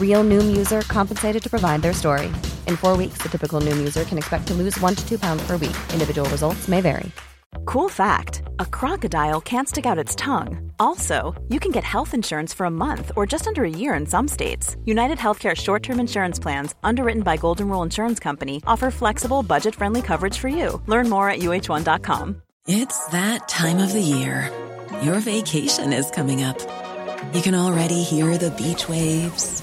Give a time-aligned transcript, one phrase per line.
[0.00, 2.26] Real Noom user compensated to provide their story.
[2.68, 5.44] In four weeks, the typical Noom user can expect to lose one to two pounds
[5.44, 5.76] per week.
[5.92, 7.10] Individual results may vary.
[7.64, 10.70] Cool fact a crocodile can't stick out its tongue.
[10.78, 14.06] Also, you can get health insurance for a month or just under a year in
[14.06, 14.76] some states.
[14.84, 19.74] United Healthcare short term insurance plans, underwritten by Golden Rule Insurance Company, offer flexible, budget
[19.74, 20.80] friendly coverage for you.
[20.86, 22.42] Learn more at uh1.com.
[22.66, 24.50] It's that time of the year.
[25.02, 26.58] Your vacation is coming up.
[27.34, 29.62] You can already hear the beach waves,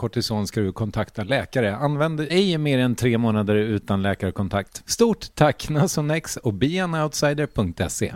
[0.01, 1.75] kortison ska du kontakta läkare.
[1.75, 4.83] Använd ej mer än tre månader utan läkarkontakt.
[4.85, 8.13] Stort tack Nasonex och beanoutsider.se.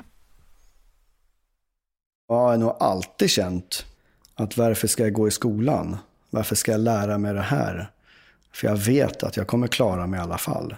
[2.27, 3.85] Jag har nog alltid känt
[4.35, 5.97] att varför ska jag gå i skolan?
[6.29, 7.91] Varför ska jag lära mig det här?
[8.53, 10.75] För jag vet att jag kommer klara mig i alla fall.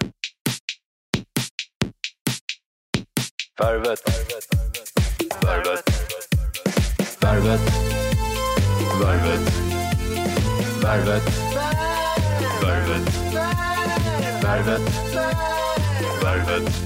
[3.60, 4.00] Värvet.
[5.42, 5.82] Värvet.
[7.20, 7.60] Värvet.
[9.02, 9.67] Värvet.
[10.82, 11.22] Värvet.
[12.62, 13.14] Värvet.
[14.42, 14.82] Värvet.
[16.22, 16.84] Värvet.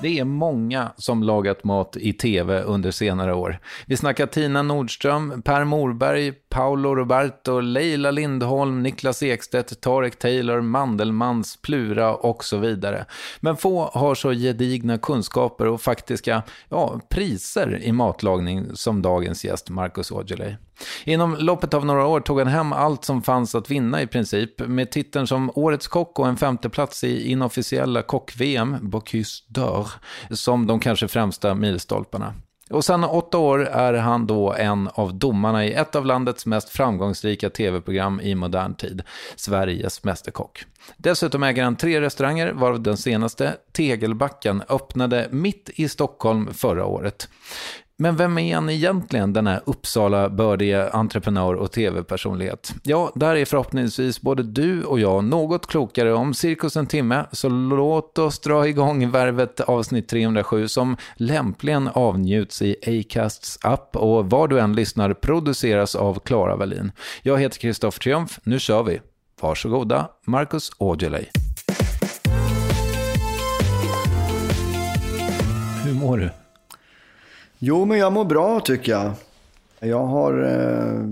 [0.00, 3.58] Det är många som lagat mat i tv under senare år.
[3.86, 11.58] Vi snackar Tina Nordström, Per Morberg, Paolo Roberto, Leila Lindholm, Niklas Ekstedt, Tarek Taylor, Mandelmans,
[11.62, 13.04] Plura och så vidare.
[13.40, 19.70] Men få har så gedigna kunskaper och faktiska ja, priser i matlagning som dagens gäst
[19.70, 20.56] Marcus Aujalay.
[21.04, 24.58] Inom loppet av några år tog han hem allt som fanns att vinna i princip
[24.58, 29.88] med titeln som Årets kock och en femteplats i inofficiella kock-VM, Bocuse d'Or,
[30.30, 32.34] som de kanske främsta milstolparna.
[32.70, 36.68] Och sen åtta år är han då en av domarna i ett av landets mest
[36.68, 39.02] framgångsrika tv-program i modern tid,
[39.36, 40.64] Sveriges Mästerkock.
[40.96, 47.28] Dessutom äger han tre restauranger, varav den senaste, Tegelbacken, öppnade mitt i Stockholm förra året.
[47.98, 52.74] Men vem är han egentligen, den här Uppsala-bördige entreprenör och tv-personlighet?
[52.82, 57.48] Ja, där är förhoppningsvis både du och jag något klokare om cirkus en timme, så
[57.48, 64.48] låt oss dra igång värvet avsnitt 307 som lämpligen avnjuts i Acasts app och var
[64.48, 66.92] du än lyssnar produceras av Klara Wallin.
[67.22, 69.00] Jag heter Kristoffer Triumf, nu kör vi.
[69.40, 71.26] Varsågoda, Marcus Aujalay.
[75.84, 76.45] Hur mår du?
[77.68, 79.12] Jo, men jag mår bra tycker jag.
[79.80, 81.02] Jag har eh,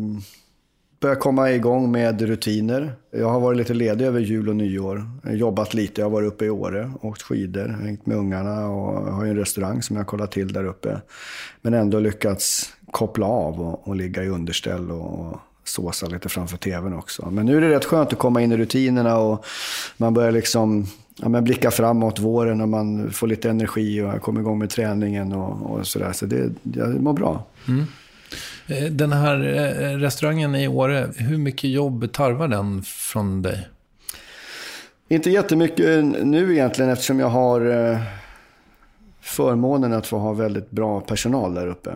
[1.01, 2.93] börjat komma igång med rutiner.
[3.11, 5.11] Jag har varit lite ledig över jul och nyår.
[5.25, 9.15] Eh, jobbat lite, jag har varit uppe i Åre, åkt skidor, hängt med ungarna och
[9.15, 11.01] har en restaurang som jag kollat till där uppe.
[11.63, 16.95] Men ändå lyckats koppla av och, och ligga i underställ och såsa lite framför tvn
[16.95, 17.31] också.
[17.31, 19.45] Men nu är det rätt skönt att komma in i rutinerna och
[19.97, 24.41] man börjar liksom ja, men blicka framåt våren och man får lite energi och kommer
[24.41, 26.13] igång med träningen och, och sådär.
[26.13, 27.45] Så det, jag mår bra.
[27.69, 27.85] Mm.
[28.97, 33.69] Den här eh, restaurangen i Åre, hur mycket jobb tarvar den från dig?
[35.09, 37.99] Inte jättemycket nu egentligen eftersom jag har eh,
[39.21, 41.91] förmånen att få ha väldigt bra personal där uppe.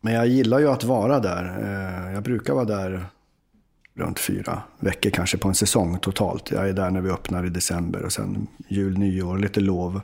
[0.00, 1.44] Men jag gillar ju att vara där.
[2.14, 3.04] Jag brukar vara där
[3.94, 6.50] runt fyra veckor kanske på en säsong totalt.
[6.50, 10.00] Jag är där när vi öppnar i december och sen jul, nyår, lite lov.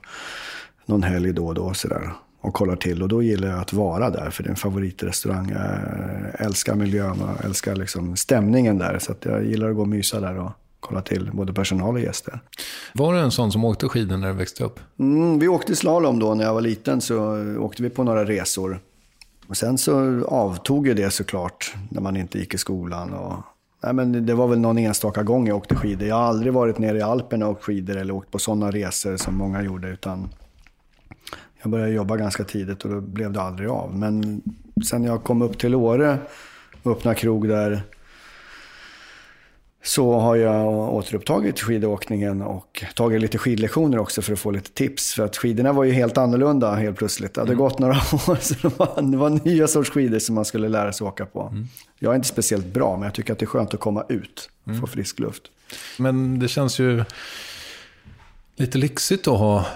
[0.87, 2.11] Någon helg då och då sådär.
[2.41, 3.03] Och kollar till.
[3.03, 5.50] Och då gillar jag att vara där för det är en favoritrestaurang.
[5.50, 8.99] Jag älskar miljön och älskar liksom stämningen där.
[8.99, 10.50] Så jag gillar att gå och mysa där och
[10.81, 12.41] kolla till både personal och gäster.
[12.93, 14.81] Var du en sån som åkte skidor när du växte upp?
[14.99, 18.81] Mm, vi åkte slalom då när jag var liten så åkte vi på några resor.
[19.49, 23.12] Och sen så avtog ju det såklart när man inte gick i skolan.
[23.12, 23.37] Och
[23.87, 26.09] Nej, men det var väl någon enstaka gång jag åkte skidor.
[26.09, 29.17] Jag har aldrig varit nere i Alperna och åkt skidor eller åkt på sådana resor
[29.17, 29.88] som många gjorde.
[29.88, 30.29] Utan
[31.62, 33.97] jag började jobba ganska tidigt och då blev det aldrig av.
[33.97, 34.43] Men
[34.88, 36.19] sen jag kom upp till Åre
[36.83, 37.83] och öppnade krog där
[39.87, 45.15] så har jag återupptagit skidåkningen och tagit lite skidlektioner också för att få lite tips.
[45.15, 47.35] För att skidorna var ju helt annorlunda helt plötsligt.
[47.35, 47.65] Det hade mm.
[47.65, 50.93] gått några år så det var, det var nya sorts skidor som man skulle lära
[50.93, 51.43] sig åka på.
[51.43, 51.69] Mm.
[51.99, 54.50] Jag är inte speciellt bra men jag tycker att det är skönt att komma ut
[54.62, 54.81] och mm.
[54.81, 55.43] få frisk luft.
[55.99, 57.05] Men det känns ju
[58.56, 59.67] lite lyxigt att ha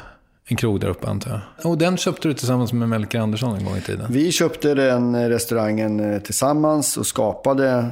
[0.44, 1.70] en krog där uppe antar jag.
[1.70, 4.12] Och den köpte du tillsammans med Melker Andersson en gång i tiden?
[4.12, 7.90] Vi köpte den restaurangen eh, tillsammans och skapade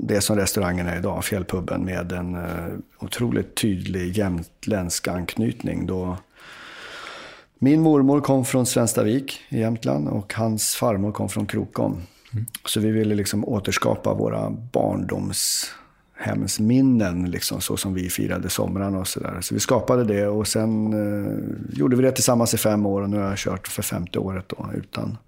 [0.00, 5.86] det som restaurangen är idag, Fjällpubben, med en uh, otroligt tydlig jämtländsk anknytning.
[5.86, 6.16] Då
[7.58, 12.02] min mormor kom från Svenstavik i Jämtland och hans farmor kom från Krokom.
[12.32, 12.46] Mm.
[12.64, 19.40] Så vi ville liksom återskapa våra barndomshemsminnen, liksom, så som vi firade somrarna och sådär.
[19.40, 21.38] Så vi skapade det och sen uh,
[21.72, 24.48] gjorde vi det tillsammans i fem år och nu har jag kört för femte året
[24.48, 25.18] då, utan mm.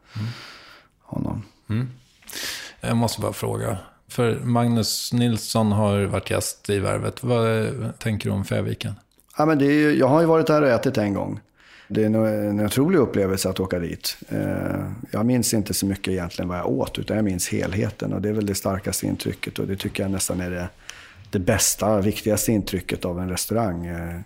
[1.02, 1.42] honom.
[1.68, 1.88] Mm.
[2.80, 3.78] Jag måste bara fråga,
[4.10, 7.22] för Magnus Nilsson har varit gäst i Värvet.
[7.22, 8.92] Vad tänker du om Fäviken?
[9.38, 11.40] Ja, men det är, jag har ju varit där och ätit en gång.
[11.88, 14.16] Det är en otrolig upplevelse att åka dit.
[14.28, 18.12] Eh, jag minns inte så mycket egentligen vad jag åt, utan jag minns helheten.
[18.12, 20.68] Och det är väl det starkaste intrycket och det tycker jag nästan är det,
[21.30, 23.86] det bästa, viktigaste intrycket av en restaurang.
[23.86, 24.20] Eh,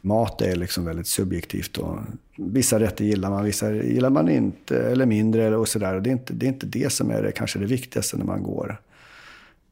[0.00, 1.78] mat är liksom väldigt subjektivt.
[1.78, 1.98] Och
[2.36, 6.00] vissa rätter gillar man, vissa gillar man inte, eller mindre och sådär.
[6.00, 8.42] Det, är inte, det är inte det som är det, kanske det viktigaste när man
[8.42, 8.80] går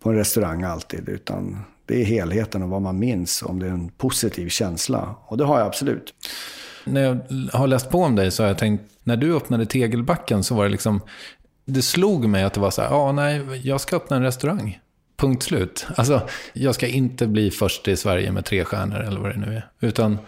[0.04, 1.08] på en restaurang alltid.
[1.08, 5.14] Utan det är helheten och vad man minns, om det är en positiv känsla.
[5.26, 6.14] Och det har jag absolut.
[6.84, 7.18] När jag
[7.52, 10.64] har läst på om dig så har jag tänkt, när du öppnade Tegelbacken så var
[10.64, 11.00] det liksom,
[11.64, 14.80] det slog mig att det var så här, ja nej, jag ska öppna en restaurang.
[15.16, 15.86] Punkt slut.
[15.96, 19.56] Alltså, jag ska inte bli först i Sverige med tre stjärnor eller vad det nu
[19.56, 19.68] är.
[19.80, 20.18] Utan,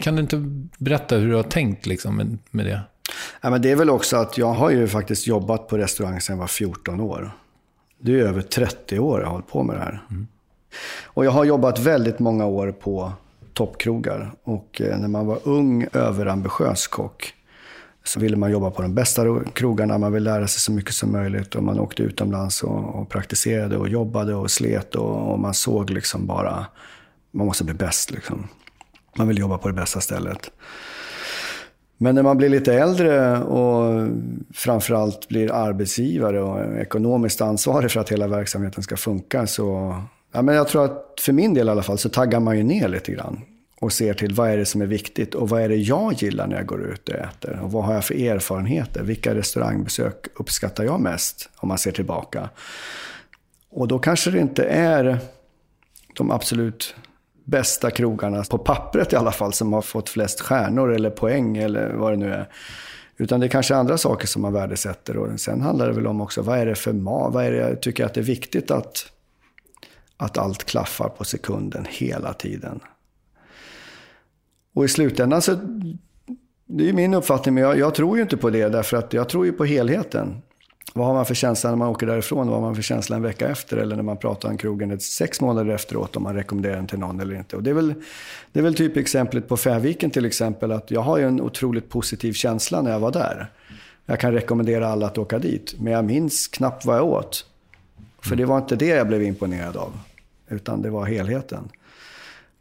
[0.00, 0.36] kan du inte
[0.78, 2.80] berätta hur du har tänkt liksom, med, med det?
[3.40, 6.36] Ja, men det är väl också att jag har ju faktiskt jobbat på restaurang sedan
[6.36, 7.32] jag var 14 år.
[8.00, 10.02] Det är över 30 år jag har hållit på med det här.
[10.10, 10.26] Mm.
[11.04, 13.12] Och jag har jobbat väldigt många år på
[13.54, 14.32] toppkrogar.
[14.42, 17.34] Och eh, när man var ung, överambitiös kock
[18.04, 21.12] så ville man jobba på de bästa krogarna, man ville lära sig så mycket som
[21.12, 21.54] möjligt.
[21.54, 24.94] Och man åkte utomlands och, och praktiserade och jobbade och slet.
[24.94, 26.66] Och, och, man såg liksom bara,
[27.30, 28.48] man måste bli bäst liksom.
[29.16, 30.50] Man vill jobba på det bästa stället.
[32.02, 34.08] Men när man blir lite äldre och
[34.54, 39.96] framförallt blir arbetsgivare och ekonomiskt ansvarig för att hela verksamheten ska funka så...
[40.32, 42.62] Ja, men jag tror att för min del i alla fall så taggar man ju
[42.62, 43.40] ner lite grann.
[43.80, 46.46] och ser till vad är det som är viktigt och vad är det jag gillar
[46.46, 47.60] när jag går ut och äter.
[47.62, 49.02] Och vad har jag för erfarenheter?
[49.02, 52.48] Vilka restaurangbesök uppskattar jag mest om man ser tillbaka?
[53.70, 55.18] Och då kanske det inte är
[56.16, 56.94] de absolut
[57.44, 61.92] bästa krogarna, på pappret i alla fall, som har fått flest stjärnor eller poäng eller
[61.92, 62.48] vad det nu är.
[63.16, 65.16] Utan det är kanske andra saker som man värdesätter.
[65.16, 67.34] Och sen handlar det väl om också, vad är det för mat?
[67.34, 69.12] Vad är det jag tycker att det är viktigt att,
[70.16, 72.80] att allt klaffar på sekunden hela tiden?
[74.74, 75.54] Och i slutändan så,
[76.66, 79.12] det är ju min uppfattning, men jag, jag, tror ju inte på det därför att
[79.12, 80.42] jag tror ju på helheten.
[80.94, 82.46] Vad har man för känsla när man åker därifrån?
[82.46, 83.76] Vad har man för känsla en vecka efter?
[83.76, 87.20] Eller när man pratar om krogen sex månader efteråt, om man rekommenderar den till någon
[87.20, 87.56] eller inte.
[87.56, 87.94] Och det är väl,
[88.52, 91.88] det är väl typ exemplet på Färviken till exempel, att jag har ju en otroligt
[91.88, 93.50] positiv känsla när jag var där.
[94.06, 97.46] Jag kan rekommendera alla att åka dit, men jag minns knappt vad jag åt.
[98.22, 99.92] För det var inte det jag blev imponerad av,
[100.48, 101.68] utan det var helheten.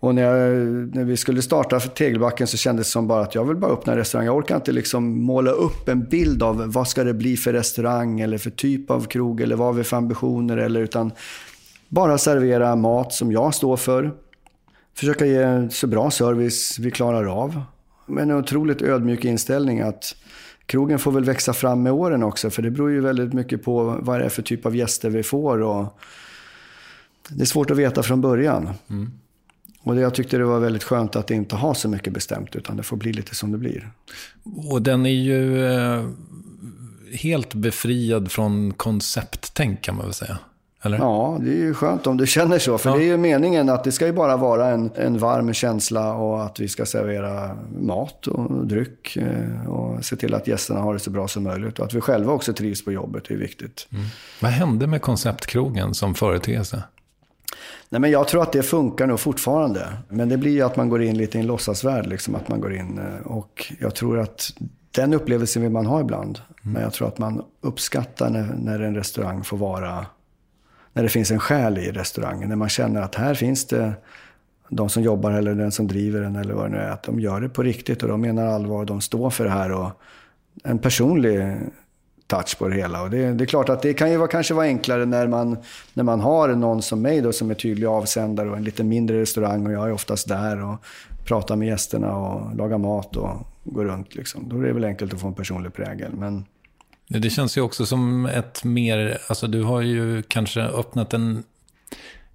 [0.01, 0.65] Och när, jag,
[0.95, 3.71] när, vi skulle starta för Tegelbacken så kändes det som bara att jag vill bara
[3.71, 4.25] öppna en restaurang.
[4.25, 8.19] Jag orkar inte liksom måla upp en bild av vad ska det bli för restaurang
[8.19, 10.57] eller för typ av krog eller vad har vi för ambitioner.
[10.57, 11.11] Eller, utan
[11.87, 14.11] bara servera mat som jag står för.
[14.95, 17.61] Försöka ge så bra service vi klarar av.
[18.05, 20.15] Men en otroligt ödmjuk inställning att
[20.65, 22.49] krogen får väl växa fram med åren också.
[22.49, 25.23] För det beror ju väldigt mycket på vad det är för typ av gäster vi
[25.23, 25.61] får.
[25.61, 25.99] Och
[27.29, 28.69] det är svårt att veta från början.
[28.89, 29.11] Mm.
[29.89, 32.83] Och jag tyckte det var väldigt skönt att inte ha så mycket bestämt, utan det
[32.83, 33.91] får bli lite som det blir.
[34.71, 36.05] Och den är ju eh,
[37.13, 40.37] helt befriad från koncepttänk kan man väl säga?
[40.81, 40.97] Eller?
[40.97, 42.77] Ja, det är ju skönt om du känner så.
[42.77, 42.95] För ja.
[42.95, 46.43] det är ju meningen att det ska ju bara vara en, en varm känsla och
[46.43, 49.17] att vi ska servera mat och dryck.
[49.17, 51.79] Eh, och se till att gästerna har det så bra som möjligt.
[51.79, 53.87] Och att vi själva också trivs på jobbet, det är viktigt.
[53.91, 54.05] Mm.
[54.39, 56.83] Vad hände med konceptkrogen som företeelse?
[57.89, 59.87] Nej, men jag tror att det funkar nog fortfarande.
[60.09, 62.07] Men det blir ju att man går in lite i en låtsasvärld.
[62.07, 64.51] Liksom, att man går in, eh, och jag tror att
[64.91, 66.39] den upplevelsen vill man ha ibland.
[66.63, 66.73] Mm.
[66.73, 70.05] Men jag tror att man uppskattar när, när en restaurang får vara...
[70.93, 72.49] När det finns en själ i restaurangen.
[72.49, 73.93] När man känner att här finns det
[74.69, 76.89] de som jobbar eller den som driver den eller vad det nu är.
[76.89, 78.85] Att de gör det på riktigt och de menar allvar.
[78.85, 79.71] De står för det här.
[79.71, 79.91] Och
[80.63, 81.57] en personlig
[82.29, 83.01] touch på det hela.
[83.01, 85.57] Och det, det, är klart att det kan ju vara, kanske vara enklare när man,
[85.93, 89.21] när man har någon som mig då, som är tydlig avsändare och en lite mindre
[89.21, 90.77] restaurang och jag är oftast där och
[91.25, 94.15] pratar med gästerna och lagar mat och går runt.
[94.15, 94.49] Liksom.
[94.49, 96.11] Då är det väl enkelt att få en personlig prägel.
[96.13, 96.45] Men...
[97.07, 101.43] Det känns ju också som ett mer, alltså du har ju kanske öppnat en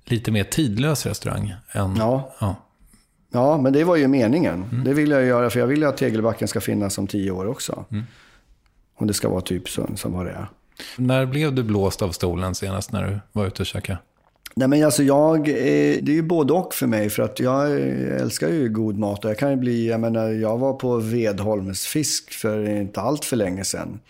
[0.04, 1.54] lite mer tidlös restaurang.
[1.72, 2.34] Än, ja.
[2.40, 2.56] ja.
[3.32, 4.64] Ja, men det var ju meningen.
[4.72, 4.84] Mm.
[4.84, 7.46] Det vill jag göra, för jag vill ju att Tegelbacken ska finnas om tio år
[7.46, 7.84] också.
[7.90, 8.04] Mm.
[8.96, 10.46] Om det ska vara typ så, som vad det är.
[10.96, 13.98] När blev du blåst av stolen senast när du var ute och käkade?
[14.56, 17.10] Nej men alltså jag, det är ju både och för mig.
[17.10, 17.80] För att jag
[18.20, 19.24] älskar ju god mat.
[19.24, 23.24] Och jag kan ju bli, jag menar, jag var på Vedholms fisk för inte allt
[23.24, 24.00] för länge sedan.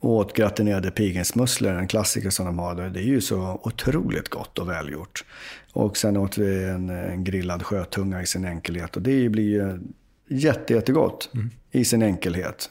[0.00, 2.74] Och åt gratinerade pilgrimsmusslor, en klassiker som de har.
[2.74, 5.24] Det är ju så otroligt gott och välgjort.
[5.72, 8.96] Och sen åt vi en, en grillad sjötunga i sin enkelhet.
[8.96, 9.80] Och det blir ju
[10.28, 11.50] jätte, jättegott mm.
[11.70, 12.70] i sin enkelhet.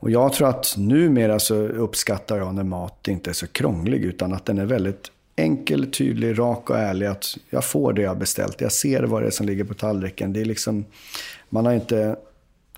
[0.00, 4.32] Och jag tror att numera så uppskattar jag när mat inte är så krånglig utan
[4.32, 7.06] att den är väldigt enkel, tydlig, rak och ärlig.
[7.06, 8.60] Att jag får det jag har beställt.
[8.60, 10.32] Jag ser vad det är som ligger på tallriken.
[10.32, 10.84] Det är liksom,
[11.48, 12.16] man har inte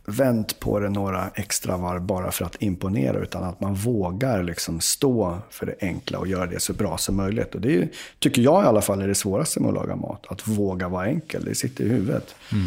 [0.05, 4.81] vänt på det några extra varv bara för att imponera utan att man vågar liksom
[4.81, 7.55] stå för det enkla och göra det så bra som möjligt.
[7.55, 10.27] Och det tycker jag i alla fall är det svåraste med att laga mat.
[10.29, 11.45] Att våga vara enkel.
[11.45, 12.35] Det sitter i huvudet.
[12.53, 12.67] Mm.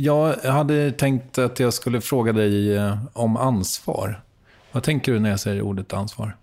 [0.00, 4.22] Jag hade tänkt att jag skulle fråga dig eh, om ansvar.
[4.72, 6.36] Vad tänker du när jag säger ordet ansvar?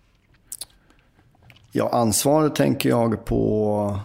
[1.72, 4.00] Ja, ansvar tänker jag på...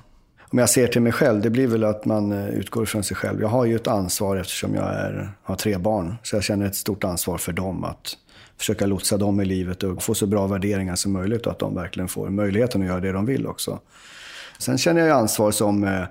[0.53, 3.17] Om jag ser till mig själv, det blir väl att man eh, utgår från sig
[3.17, 3.41] själv.
[3.41, 6.17] Jag har ju ett ansvar eftersom jag är, har tre barn.
[6.23, 7.85] Så jag känner ett stort ansvar för dem.
[7.85, 8.17] Att
[8.59, 11.47] försöka lotsa dem i livet och få så bra värderingar som möjligt.
[11.47, 13.79] Och att de verkligen får möjligheten att göra det de vill också.
[14.59, 16.05] Sen känner jag ansvar som eh,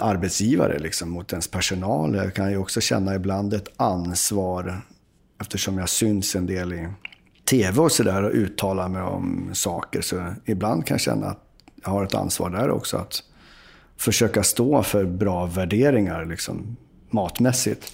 [0.00, 2.14] arbetsgivare liksom, mot ens personal.
[2.14, 4.80] Jag kan ju också känna ibland ett ansvar
[5.40, 6.88] eftersom jag syns en del i
[7.44, 10.00] tv och sådär och uttalar mig om saker.
[10.00, 11.44] Så ibland kan jag känna att
[11.84, 12.96] jag har ett ansvar där också.
[12.96, 13.22] Att
[13.96, 16.76] försöka stå för bra värderingar liksom,
[17.10, 17.92] matmässigt.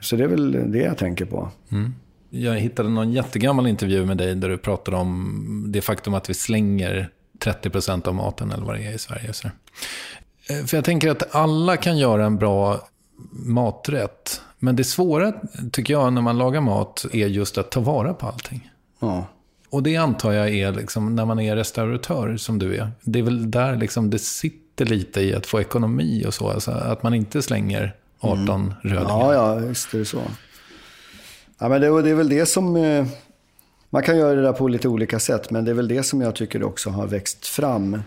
[0.00, 1.50] Så det är väl det jag tänker på.
[1.70, 1.94] Mm.
[2.30, 6.34] Jag hittade någon jättegammal intervju med dig där du pratade om det faktum att vi
[6.34, 9.32] slänger 30% av maten eller vad det är i Sverige.
[9.32, 9.48] Så.
[10.48, 12.88] Eh, för jag tänker att alla kan göra en bra
[13.32, 14.40] maträtt.
[14.58, 15.32] Men det svåra,
[15.72, 18.70] tycker jag, när man lagar mat är just att ta vara på allting.
[19.00, 19.26] Ja.
[19.70, 22.90] Och det antar jag är liksom, när man är restauratör, som du är.
[23.02, 26.50] Det är väl där liksom det sitter lite i att få ekonomi och så?
[26.50, 28.74] Alltså att man inte slänger 18 mm.
[28.82, 29.08] rödingar?
[29.08, 30.22] Ja, ja, visst är det så.
[31.58, 32.76] Ja, men det, det är väl det som...
[32.76, 33.06] Eh,
[33.90, 36.20] man kan göra det där på lite olika sätt, men det är väl det som
[36.20, 38.02] jag tycker också har växt fram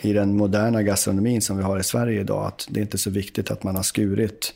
[0.00, 2.46] i den moderna gastronomin som vi har i Sverige idag.
[2.46, 4.54] Att det är inte så viktigt att man har skurit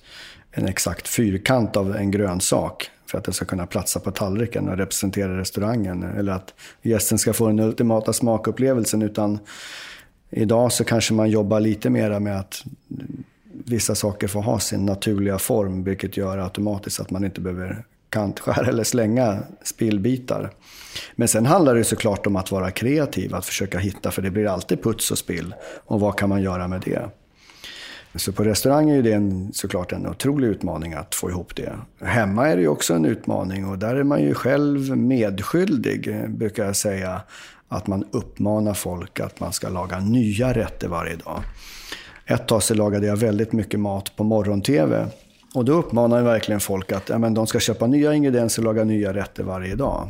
[0.51, 4.77] en exakt fyrkant av en grönsak för att den ska kunna platsa på tallriken och
[4.77, 6.03] representera restaurangen.
[6.03, 9.03] Eller att gästen ska få den ultimata smakupplevelsen.
[9.03, 9.39] Utan
[10.31, 12.65] idag så kanske man jobbar lite mer med att
[13.49, 15.85] vissa saker får ha sin naturliga form.
[15.85, 20.51] Vilket gör automatiskt att man inte behöver kantskära eller slänga spillbitar.
[21.15, 24.47] Men sen handlar det såklart om att vara kreativ, att försöka hitta, för det blir
[24.47, 25.55] alltid puts och spill.
[25.85, 27.11] Och vad kan man göra med det?
[28.15, 31.73] Så på restaurang är det en, såklart en otrolig utmaning att få ihop det.
[32.07, 36.65] Hemma är det ju också en utmaning och där är man ju själv medskyldig, brukar
[36.65, 37.23] jag säga.
[37.69, 41.43] Att man uppmanar folk att man ska laga nya rätter varje dag.
[42.27, 45.07] Ett tag så lagade jag väldigt mycket mat på morgon-tv.
[45.55, 48.65] Och då uppmanar jag verkligen folk att ja, men de ska köpa nya ingredienser och
[48.65, 50.09] laga nya rätter varje dag.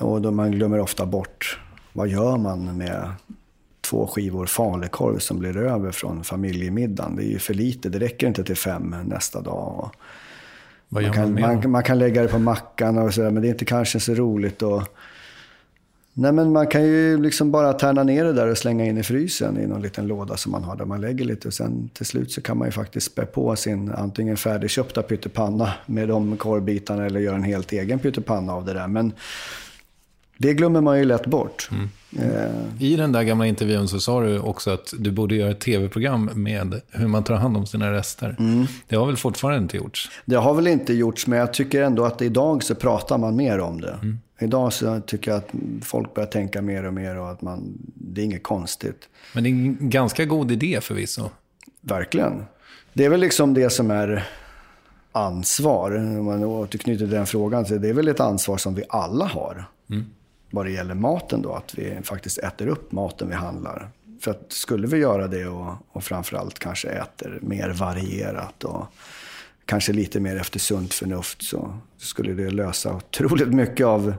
[0.00, 1.58] Och då man glömmer ofta bort,
[1.92, 3.12] vad gör man med
[3.80, 7.16] två skivor falukorv som blir över från familjemiddagen?
[7.16, 9.90] Det är ju för lite, det räcker inte till fem nästa dag.
[10.88, 13.64] Man, kan, man, man, kan lägga det på mackan och sådär, men det är inte
[13.64, 14.62] kanske så roligt.
[14.62, 14.82] Och,
[16.18, 19.02] Nej, men man kan ju liksom bara tärna ner det där och slänga in i
[19.02, 21.48] frysen i någon liten låda som man har där man lägger lite.
[21.48, 25.72] Och sen till slut så kan man ju faktiskt spä på sin antingen färdigköpta pyttipanna
[25.86, 28.88] med de korvbitarna eller göra en helt egen pyttipanna av det där.
[28.88, 29.12] Men
[30.38, 31.68] det glömmer man ju lätt bort.
[31.72, 31.88] Mm.
[32.18, 32.82] Eh.
[32.82, 36.30] I den där gamla intervjun så sa du också att du borde göra ett tv-program
[36.34, 38.36] med hur man tar hand om sina rester.
[38.38, 38.66] Mm.
[38.88, 40.10] Det har väl fortfarande inte gjorts?
[40.24, 43.58] Det har väl inte gjorts, men jag tycker ändå att idag så pratar man mer
[43.60, 43.98] om det.
[44.02, 44.18] Mm.
[44.40, 45.50] Idag så tycker jag att
[45.82, 49.08] folk börjar tänka mer och mer och att man, det är inget konstigt.
[49.34, 51.30] Men det är en ganska god idé förvisso.
[51.80, 52.44] Verkligen.
[52.92, 54.28] Det är väl liksom det som är
[55.12, 55.96] ansvar.
[55.96, 59.64] Om man återknyter den frågan, så det är väl ett ansvar som vi alla har.
[59.90, 60.04] Mm.
[60.56, 63.90] Vad det gäller maten då, att vi faktiskt äter upp maten vi handlar.
[64.20, 68.86] För att skulle vi göra det och, och framförallt kanske äter mer varierat och
[69.64, 74.14] kanske lite mer efter sunt förnuft så skulle det lösa otroligt mycket av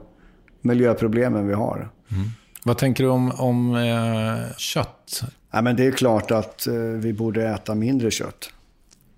[0.62, 1.90] miljöproblemen vi har.
[2.12, 2.30] Mm.
[2.64, 5.24] Vad tänker du om, om eh, kött?
[5.52, 8.50] Ja, men det är klart att eh, vi borde äta mindre kött.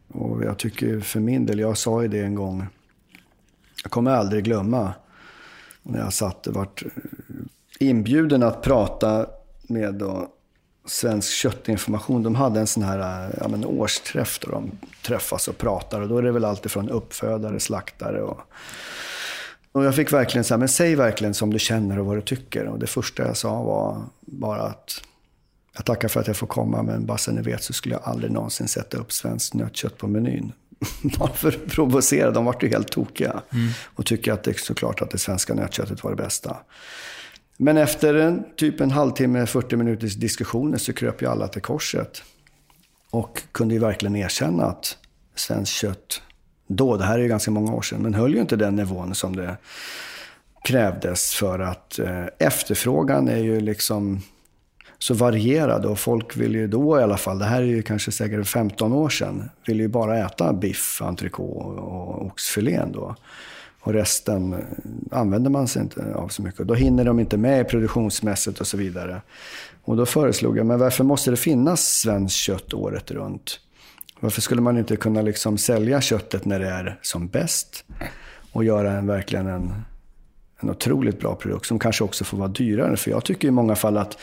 [0.07, 2.67] Och jag tycker för min del, jag sa ju det en gång,
[3.83, 4.93] jag kommer aldrig glömma
[5.91, 6.89] när jag satt, och vart eh,
[7.79, 9.27] inbjuden att prata
[9.67, 10.27] med då,
[10.85, 14.71] Svensk köttinformation, de hade en sån här eh, ja, men årsträff då de
[15.05, 16.01] träffas och pratar.
[16.01, 18.39] Och då är det väl alltid från uppfödare, slaktare och...
[19.71, 22.65] Och jag fick verkligen säga, men säg verkligen som du känner och vad du tycker.
[22.65, 25.01] Och det första jag sa var bara att
[25.75, 28.03] jag tackar för att jag får komma, men bara så ni vet så skulle jag
[28.03, 30.51] aldrig någonsin sätta upp svenskt nötkött på menyn.
[31.19, 33.41] bara för att provocera, de vart ju helt tokiga.
[33.53, 33.69] Mm.
[33.95, 36.57] Och tycker att det är såklart att det svenska nötköttet var det bästa.
[37.57, 42.23] Men efter en, typ en halvtimme, 40 minuters diskussioner så kröp ju alla till korset.
[43.11, 44.97] Och kunde ju verkligen erkänna att
[45.35, 46.21] svenskt kött
[46.71, 49.15] då, det här är ju ganska många år sedan, men höll ju inte den nivån
[49.15, 49.57] som det
[50.63, 54.21] krävdes för att eh, efterfrågan är ju liksom
[54.99, 58.11] så varierade och folk ville ju då i alla fall, det här är ju kanske
[58.11, 63.15] säkert 15 år sedan, ville ju bara äta biff, entrecote och oxfilén då.
[63.81, 64.55] Och resten
[65.11, 66.67] använder man sig inte av så mycket.
[66.67, 69.21] Då hinner de inte med produktionsmässigt och så vidare.
[69.83, 73.59] Och då föreslog jag, men varför måste det finnas svenskt kött året runt?
[74.19, 77.85] Varför skulle man inte kunna liksom sälja köttet när det är som bäst?
[78.51, 79.73] Och göra en, verkligen en,
[80.59, 82.97] en otroligt bra produkt som kanske också får vara dyrare.
[82.97, 84.17] För jag tycker i många fall att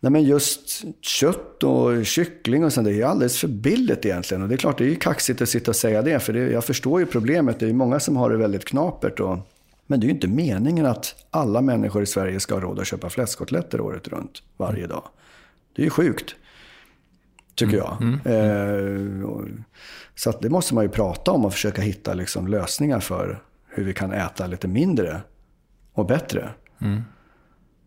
[0.00, 4.42] Nej, men just kött och kyckling och sånt, det är alldeles för billigt egentligen.
[4.42, 6.50] Och det är klart, det är ju kaxigt att sitta och säga det, för det,
[6.50, 7.60] jag förstår ju problemet.
[7.60, 9.20] Det är många som har det väldigt knapert.
[9.20, 9.38] Och,
[9.86, 12.86] men det är ju inte meningen att alla människor i Sverige ska ha råd att
[12.86, 15.02] köpa fläskkotletter året runt, varje dag.
[15.76, 16.34] Det är ju sjukt,
[17.54, 17.96] tycker jag.
[18.00, 19.64] Mm, mm, eh,
[20.14, 23.94] så det måste man ju prata om och försöka hitta liksom, lösningar för hur vi
[23.94, 25.20] kan äta lite mindre
[25.92, 26.50] och bättre.
[26.80, 27.02] Mm.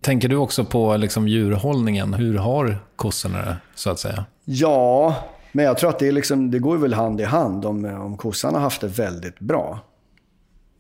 [0.02, 2.14] Tänker du också på liksom djurhållningen?
[2.14, 4.26] Hur har kossorna det, så att säga?
[4.46, 5.16] Ja,
[5.52, 7.66] men jag tror att det, liksom, det går väl hand i hand.
[7.66, 9.80] Om, om kossan har haft det väldigt bra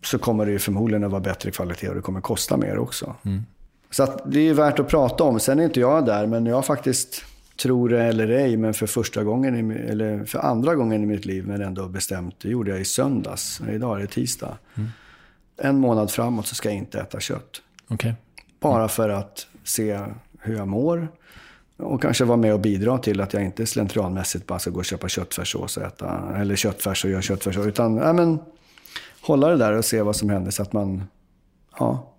[0.03, 3.15] så kommer det förmodligen att vara bättre kvalitet och det kommer kosta mer också.
[3.25, 3.45] Mm.
[3.89, 5.39] Så det är värt att prata om.
[5.39, 7.23] Sen är inte jag där, men jag faktiskt,
[7.61, 11.47] tror det eller ej, men för första gången, eller för andra gången i mitt liv,
[11.47, 13.61] men ändå bestämt, det gjorde jag i söndags.
[13.71, 14.57] Idag är det tisdag.
[14.75, 14.89] Mm.
[15.57, 17.61] En månad framåt så ska jag inte äta kött.
[17.89, 18.13] Okay.
[18.61, 19.99] Bara för att se
[20.39, 21.07] hur jag mår.
[21.77, 24.85] Och kanske vara med och bidra till att jag inte slentrianmässigt bara ska gå och
[24.85, 27.65] köpa köttfärssås och äta, eller köttfärs och göra köttfärssås.
[27.65, 28.39] Utan, ja men,
[29.21, 31.03] hålla det där och se vad som händer så att man,
[31.79, 32.10] ja.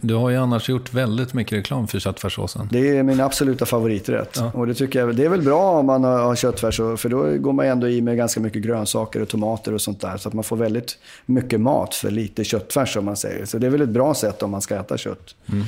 [0.00, 2.68] Du har ju annars gjort väldigt mycket reklam för köttfärssåsen.
[2.70, 4.36] Det är min absoluta favoriträtt.
[4.36, 4.50] Ja.
[4.54, 7.52] Och det tycker jag, det är väl bra om man har köttfärs, för då går
[7.52, 10.16] man ändå i med ganska mycket grönsaker och tomater och sånt där.
[10.16, 13.44] Så att man får väldigt mycket mat för lite köttfärs om man säger.
[13.44, 15.34] Så det är väl ett bra sätt om man ska äta kött.
[15.52, 15.64] Mm.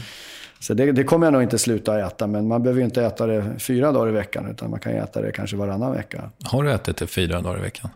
[0.61, 3.45] Så det, det, kommer jag nog inte sluta äta, men man behöver inte äta det
[3.59, 6.31] fyra dagar i veckan, utan man kan äta det kanske varannan vecka.
[6.43, 7.91] Har du ätit det fyra dagar i veckan?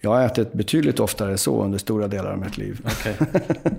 [0.00, 2.80] Jag har ätit betydligt oftare så under stora delar av mitt liv.
[2.84, 3.14] Okay.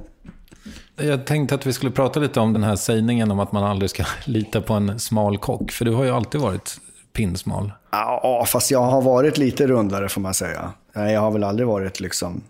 [1.00, 3.90] Jag tänkte att vi skulle prata lite om den här sägningen om att man aldrig
[3.90, 5.72] ska lita på en smal kock.
[5.72, 6.78] För du har ju alltid varit
[7.14, 7.72] pinsmal.
[7.92, 10.72] Ja, fast jag har varit lite rundare får man säga.
[10.94, 12.42] Jag har väl aldrig varit liksom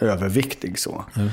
[0.00, 1.04] överviktig så.
[1.16, 1.28] Mm.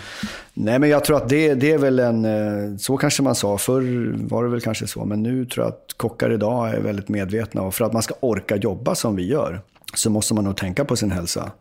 [0.54, 2.26] Nej, men jag tror att det, det är väl en...
[2.26, 3.58] Eh, så kanske man sa.
[3.58, 5.06] Förr var det väl kanske så.
[5.06, 7.62] Men nu tror jag att kockar idag är väldigt medvetna.
[7.62, 9.62] Och för att man ska orka jobba som vi gör
[9.94, 11.52] så måste man nog tänka på sin hälsa.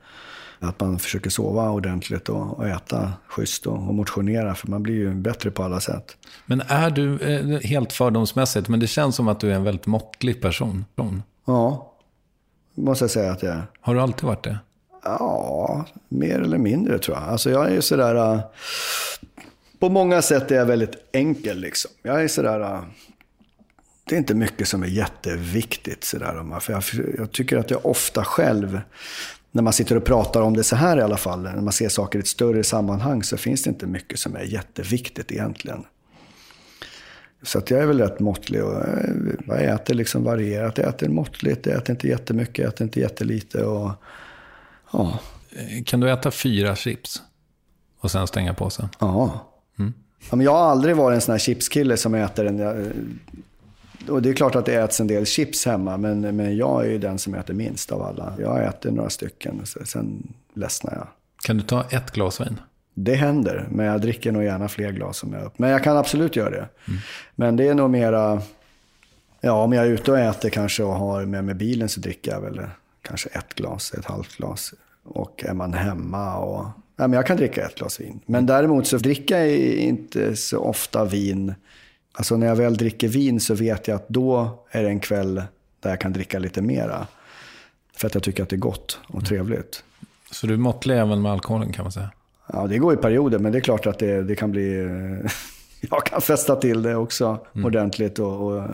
[0.63, 4.55] Att man försöker sova ordentligt och, och äta schysst och, och motionera.
[4.55, 6.17] För man blir ju bättre på alla sätt.
[6.47, 9.87] Men är du, eh, helt fördomsmässigt, men det känns som att du är en väldigt
[9.87, 10.85] måttlig person.
[11.45, 11.93] Ja,
[12.75, 13.63] måste jag säga att jag är.
[13.81, 14.59] Har du alltid varit det?
[15.05, 17.29] Ja, mer eller mindre tror jag.
[17.29, 18.15] Alltså jag är ju sådär...
[18.15, 18.41] Uh,
[19.79, 21.91] på många sätt är jag väldigt enkel liksom.
[22.03, 22.61] Jag är sådär...
[22.61, 22.83] Uh,
[24.05, 26.61] det är inte mycket som är jätteviktigt sådär.
[26.61, 26.83] För jag,
[27.19, 28.81] jag tycker att jag ofta själv,
[29.53, 31.89] när man sitter och pratar om det så här i alla fall, när man ser
[31.89, 35.85] saker i ett större sammanhang, så finns det inte mycket som är jätteviktigt egentligen.
[37.43, 39.11] Så att jag är väl rätt måttlig och eh,
[39.47, 40.79] jag äter liksom varierat.
[40.79, 43.65] Jag äter måttligt, jag äter inte jättemycket, jag äter inte jättelite.
[43.65, 43.91] Och,
[44.93, 45.19] Ja.
[45.85, 47.23] Kan du äta fyra chips
[48.01, 48.89] och sen stänga påsen?
[48.99, 49.49] Ja.
[49.79, 49.93] Mm.
[50.31, 52.61] ja men jag har aldrig varit en sån här chipskille som äter en...
[54.09, 56.91] Och det är klart att det äts en del chips hemma, men, men jag är
[56.91, 58.35] ju den som äter minst av alla.
[58.39, 61.07] Jag äter några stycken, sen ledsnar jag.
[61.45, 62.61] Kan du ta ett glas vin?
[62.95, 65.59] Det händer, men jag dricker nog gärna fler glas om jag upp.
[65.59, 66.69] Men jag kan absolut göra det.
[66.89, 67.01] Mm.
[67.35, 68.43] Men det är nog mera...
[69.41, 72.31] Ja, om jag är ute och äter kanske och har med mig bilen så dricker
[72.31, 72.61] jag väl
[73.03, 74.75] kanske ett glas, ett halvt glas.
[75.05, 76.67] Och är man hemma och...
[76.97, 78.21] Ja, men jag kan dricka ett glas vin.
[78.27, 81.55] Men däremot så dricker jag inte så ofta vin.
[82.13, 85.43] Alltså när jag väl dricker vin så vet jag att då är det en kväll
[85.81, 87.07] där jag kan dricka lite mera.
[87.97, 89.85] För att jag tycker att det är gott och trevligt.
[90.31, 92.11] Så du är måttlig även med alkoholen kan man säga?
[92.53, 94.89] Ja, det går i perioder, men det är klart att det, det kan bli...
[95.81, 97.67] jag kan fästa till det också mm.
[97.67, 98.19] ordentligt.
[98.19, 98.71] Och, och,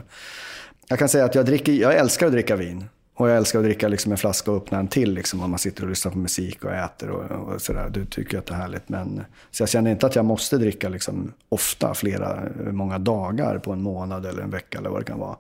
[0.88, 2.85] jag kan säga att jag, dricker, jag älskar att dricka vin.
[3.18, 5.59] Och jag älskar att dricka liksom en flaska och öppna en till liksom, om man
[5.59, 7.90] sitter och lyssnar på musik och äter och, och sådär.
[7.90, 8.88] Du tycker att det är härligt.
[8.88, 13.72] Men, så jag känner inte att jag måste dricka liksom, ofta, flera, många dagar på
[13.72, 15.37] en månad eller en vecka eller vad det kan vara.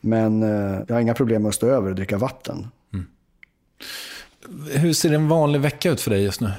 [0.00, 2.68] Men eh, jag har inga problem med att stå över och dricka vatten.
[2.92, 3.06] Mm.
[4.70, 6.50] Hur ser en vanlig vecka ut för dig just nu?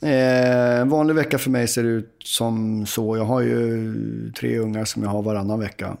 [0.00, 3.16] Eh, en vanlig vecka för mig ser ut som så.
[3.16, 5.96] Jag har ju tre ungar som jag har varannan vecka.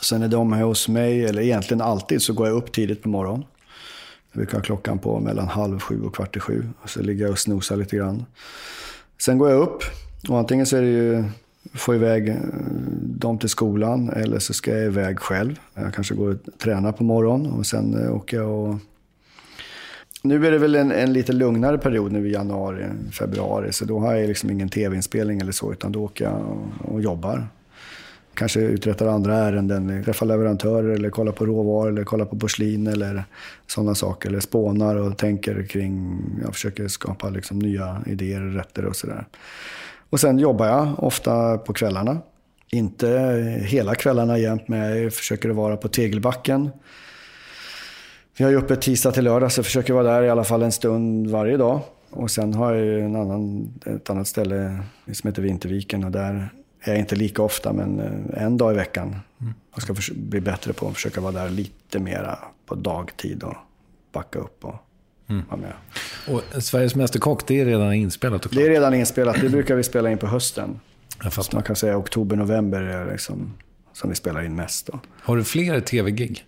[0.00, 3.44] Sen är de hos mig, eller egentligen alltid, så går jag upp tidigt på morgonen.
[4.32, 6.68] Jag brukar ha klockan på mellan halv sju och kvart i sju.
[6.84, 8.24] Så ligger jag och snosar lite grann.
[9.18, 9.82] Sen går jag upp
[10.28, 11.24] och antingen så är det ju
[11.74, 12.36] få iväg eh,
[13.02, 15.60] dem till skolan eller så ska jag iväg själv.
[15.74, 18.76] Jag kanske går och tränar på morgonen och sen eh, åker jag och...
[20.22, 23.72] Nu är det väl en, en lite lugnare period nu i januari, februari.
[23.72, 27.00] Så då har jag liksom ingen tv-inspelning eller så, utan då åker jag och, och
[27.02, 27.48] jobbar
[28.34, 33.24] kanske uträttar andra ärenden, träffar leverantörer eller kollar på råvaror eller kollar på porslin eller
[33.66, 34.28] sådana saker.
[34.28, 39.24] Eller spånar och tänker kring, jag försöker skapa liksom nya idéer, rätter och sådär.
[40.10, 42.18] Och sen jobbar jag ofta på kvällarna.
[42.70, 43.08] Inte
[43.66, 46.70] hela kvällarna jämt, men jag försöker vara på Tegelbacken.
[48.36, 50.62] Vi har ju öppet tisdag till lördag, så jag försöker vara där i alla fall
[50.62, 51.80] en stund varje dag.
[52.10, 54.78] Och sen har jag en annan, ett annat ställe
[55.12, 56.48] som heter Vinterviken och där
[56.84, 59.16] är inte lika ofta, men eh, en dag i veckan.
[59.40, 59.54] Mm.
[59.74, 63.54] Jag ska bli bättre på att försöka vara där lite mera på dagtid och
[64.12, 64.74] backa upp och
[65.28, 65.42] mm.
[65.48, 65.72] vara med.
[66.28, 68.44] Och Sveriges Mästerkock, det är redan inspelat?
[68.44, 68.62] Och klart.
[68.62, 69.40] Det är redan inspelat.
[69.40, 70.80] Det brukar vi spela in på hösten.
[71.30, 73.54] Så man kan säga oktober, november är liksom
[73.92, 74.86] som vi spelar in mest.
[74.86, 75.00] Då.
[75.20, 76.44] Har du fler tv-gig?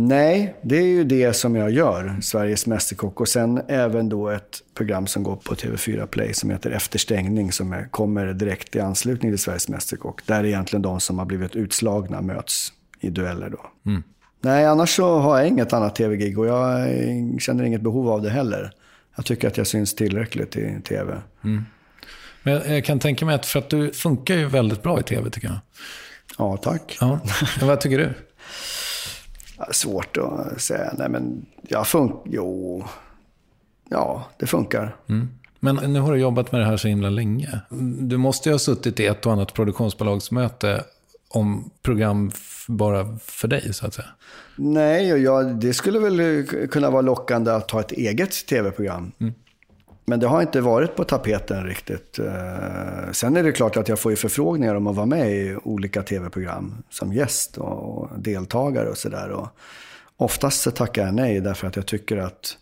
[0.00, 3.20] Nej, det är ju det som jag gör, Sveriges Mästerkock.
[3.20, 7.52] Och sen även då ett program som går på TV4 Play som heter Efter stängning
[7.52, 10.26] som är, kommer direkt i anslutning till Sveriges Mästerkock.
[10.26, 13.90] Där egentligen de som har blivit utslagna möts i dueller då.
[13.90, 14.02] Mm.
[14.40, 16.88] Nej, annars så har jag inget annat tv-gig och jag
[17.40, 18.72] känner inget behov av det heller.
[19.16, 21.16] Jag tycker att jag syns tillräckligt i tv.
[21.44, 21.64] Mm.
[22.42, 25.30] Men jag kan tänka mig att, för att du funkar ju väldigt bra i tv
[25.30, 25.58] tycker jag.
[26.38, 26.96] Ja, tack.
[27.00, 27.20] Ja.
[27.60, 28.14] Vad tycker du?
[29.72, 30.94] Svårt att säga.
[30.98, 32.20] Nej, men jag funkar...
[32.24, 32.84] Jo.
[33.88, 34.96] Ja, det funkar.
[35.60, 37.60] Men nu har du jobbat med det här så himla länge.
[38.00, 40.84] Du måste ju ha suttit i ett och annat produktionsbolagsmöte
[41.28, 42.30] om program
[42.68, 44.08] bara för dig, så att säga.
[44.56, 49.12] Nej, och jag, det skulle väl kunna vara lockande att ha ett eget tv-program.
[50.08, 52.18] Men det har inte varit på tapeten riktigt.
[52.18, 55.56] Eh, sen är det klart att jag får ju förfrågningar om att vara med i
[55.64, 59.48] olika tv-program som gäst och deltagare och sådär.
[60.16, 62.56] Oftast så tackar jag nej därför att jag tycker att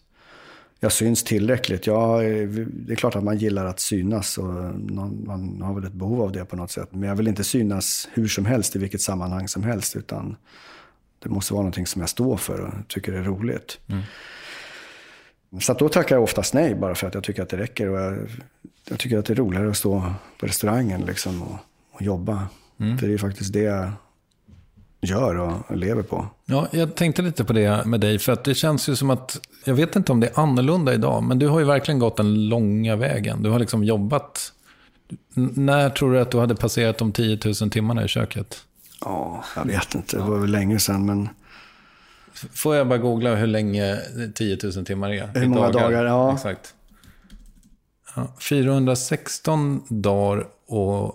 [0.81, 1.87] jag syns tillräckligt.
[1.87, 2.23] Jag,
[2.69, 6.33] det är klart att man gillar att synas och man har väl ett behov av
[6.33, 6.89] det på något sätt.
[6.91, 9.97] Men jag vill inte synas hur som helst i vilket sammanhang som helst.
[9.97, 10.37] Utan
[11.23, 13.79] det måste vara någonting som jag står för och tycker är roligt.
[13.87, 14.03] Mm.
[15.61, 17.89] Så då tackar jag oftast nej bara för att jag tycker att det räcker.
[17.89, 18.19] Och jag,
[18.89, 21.57] jag tycker att det är roligare att stå på restaurangen liksom och,
[21.93, 22.49] och jobba.
[23.01, 23.91] För det är faktiskt det jag
[25.01, 26.27] gör och lever på.
[26.45, 29.41] Ja, jag tänkte lite på det med dig, för att det känns ju som att,
[29.65, 32.49] jag vet inte om det är annorlunda idag, men du har ju verkligen gått den
[32.49, 33.43] långa vägen.
[33.43, 34.53] Du har liksom jobbat.
[35.37, 38.57] N- när tror du att du hade passerat de 10 000 timmarna i köket?
[39.01, 40.17] Ja, jag vet inte.
[40.17, 41.07] Det var väl länge sedan.
[41.07, 41.29] Men
[42.55, 43.99] Får jag bara googla hur länge
[44.35, 45.31] 10 000 timmar är?
[45.35, 46.35] Hur många dagar, ja.
[46.35, 46.75] Exakt.
[48.17, 51.15] Ja, 416 dagar och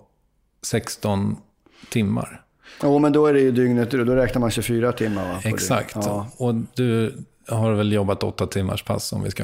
[0.65, 1.37] 16
[1.89, 2.41] timmar.
[2.83, 5.39] Jo, men då är det ju dygnet Då räknar man 24 timmar va?
[5.43, 5.49] det.
[5.49, 5.95] Exakt.
[5.95, 6.27] Ja.
[6.37, 7.15] Och du
[7.47, 9.43] har väl jobbat åtta timmars pass om vi ska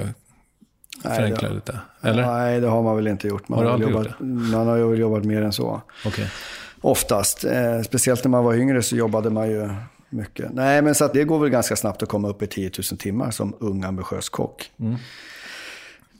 [1.03, 1.79] förenkla det- lite?
[2.01, 2.25] Eller?
[2.25, 3.49] Nej, det har man väl inte gjort.
[3.49, 5.81] Man Har du aldrig jobbat, Man har ju väl jobbat mer än så.
[6.05, 6.31] Okej.
[6.81, 7.43] Oftast.
[7.43, 9.69] Eh, speciellt när man var yngre så jobbade man ju
[10.09, 10.53] mycket.
[10.53, 12.99] Nej, men så att det går väl ganska snabbt att komma upp i 10 000
[12.99, 14.71] timmar som ung ambitiös kock.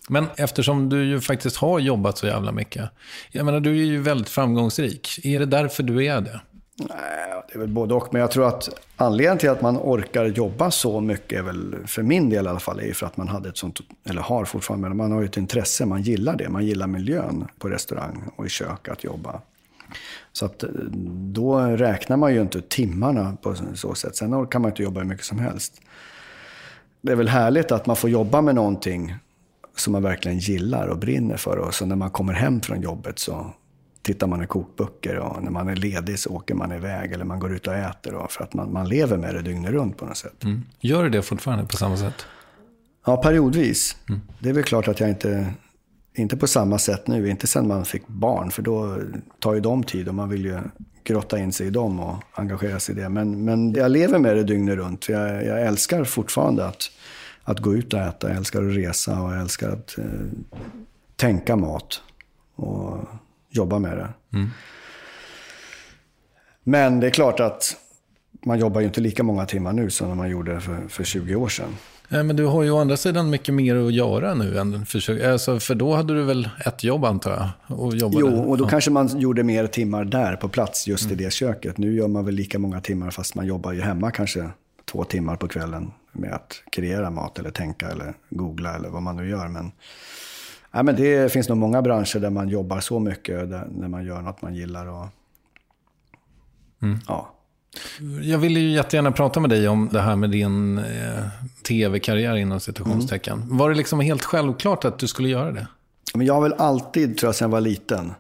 [0.10, 2.89] Men eftersom du ju faktiskt har jobbat så jävla mycket.
[3.32, 5.26] Jag menar, du är ju väldigt framgångsrik.
[5.26, 6.41] Är det därför du är det?
[6.80, 8.08] Nej, det är väl både och.
[8.12, 12.04] Men jag tror att anledningen till att man orkar jobba så mycket är väl, för
[12.04, 14.88] min del i alla fall, är för att man hade ett sånt, eller har fortfarande,
[14.88, 16.50] men man har ju ett intresse, man gillar det.
[16.50, 19.41] Man gillar miljön på restaurang och i kök att jobba.
[20.32, 20.69] Så att eh,
[21.34, 24.15] då räknar man ju inte timmarna på så sätt.
[24.15, 25.82] Sen orkar man inte jobba hur mycket som helst.
[27.02, 29.15] Det är väl härligt att man får jobba med någonting
[29.76, 31.58] som man verkligen gillar och brinner för.
[31.58, 33.54] Och så när man kommer hem från jobbet så
[34.02, 37.39] tittar man i kokböcker och när man är ledig så åker man iväg eller man
[37.39, 38.13] går ut och äter.
[38.13, 40.43] Och för att man, man lever med det dygnet runt på något sätt.
[40.80, 42.26] Gör du det fortfarande på samma sätt?
[43.06, 43.97] Ja, periodvis.
[44.39, 45.54] Det är väl klart att jag inte,
[46.18, 48.98] inte på samma sätt nu, inte sen man fick barn, för då
[49.40, 50.60] tar ju de tid och man vill ju
[51.04, 53.10] grotta in sig i dem och engagera sig i det.
[53.10, 55.10] Men, men jag lever med det dygnet runt.
[55.10, 56.92] Jag, jag älskar fortfarande att,
[57.44, 60.06] att gå ut och äta, jag älskar att resa och jag älskar att eh,
[61.16, 62.02] tänka mat
[62.56, 62.98] och
[63.50, 64.10] jobba med det.
[66.64, 67.76] Men det är klart att
[68.46, 71.50] man jobbar ju inte lika många timmar nu som man gjorde för, för 20 år
[71.50, 71.78] sedan.
[72.10, 75.00] Nej, men du har ju å andra sidan mycket mer att göra nu än för,
[75.00, 77.80] tjugo- alltså, för då hade du väl ett jobb antar jag?
[77.80, 78.20] Och jobbade.
[78.20, 78.70] Jo, och då ja.
[78.70, 81.78] kanske man gjorde mer timmar där på plats just i det köket.
[81.78, 84.50] Nu gör man väl lika många timmar fast man jobbar ju hemma kanske
[84.91, 89.15] två timmar på kvällen med att kreera mat eller tänka eller googla eller vad man
[89.15, 89.48] nu gör.
[89.48, 89.72] Men,
[90.72, 94.06] ja, men det finns nog många branscher där man jobbar så mycket där, när man
[94.06, 94.86] gör något man gillar.
[94.88, 95.08] Och,
[97.08, 97.34] ja.
[98.22, 101.24] Jag ville ju jättegärna prata med dig om det här med din eh,
[101.68, 103.58] tv-karriär inom citationstecken.
[103.58, 105.68] Var det liksom helt självklart att du skulle göra det?
[106.13, 108.13] Men jag har väl alltid, tror jag, sedan jag var liten,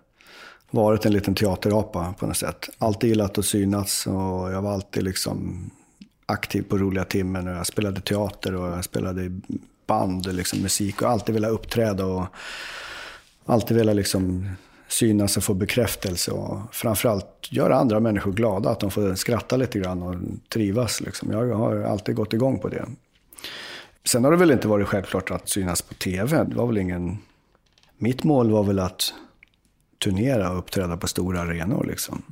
[0.71, 2.69] varit en liten teaterapa på något sätt.
[2.77, 5.69] Alltid gillat att synas och jag var alltid liksom
[6.25, 9.41] aktiv på roliga timmen och jag spelade teater och jag spelade i
[9.87, 12.25] band, liksom musik och alltid velat uppträda och
[13.45, 14.49] alltid velat liksom
[14.87, 19.79] synas och få bekräftelse och framförallt göra andra människor glada, att de får skratta lite
[19.79, 20.15] grann och
[20.49, 21.01] trivas.
[21.01, 21.31] Liksom.
[21.31, 22.85] Jag har alltid gått igång på det.
[24.05, 26.43] Sen har det väl inte varit självklart att synas på tv.
[26.43, 27.17] Det var väl ingen...
[27.97, 29.13] Mitt mål var väl att
[30.03, 31.83] turnera och uppträda på stora arenor.
[31.83, 32.23] Liksom.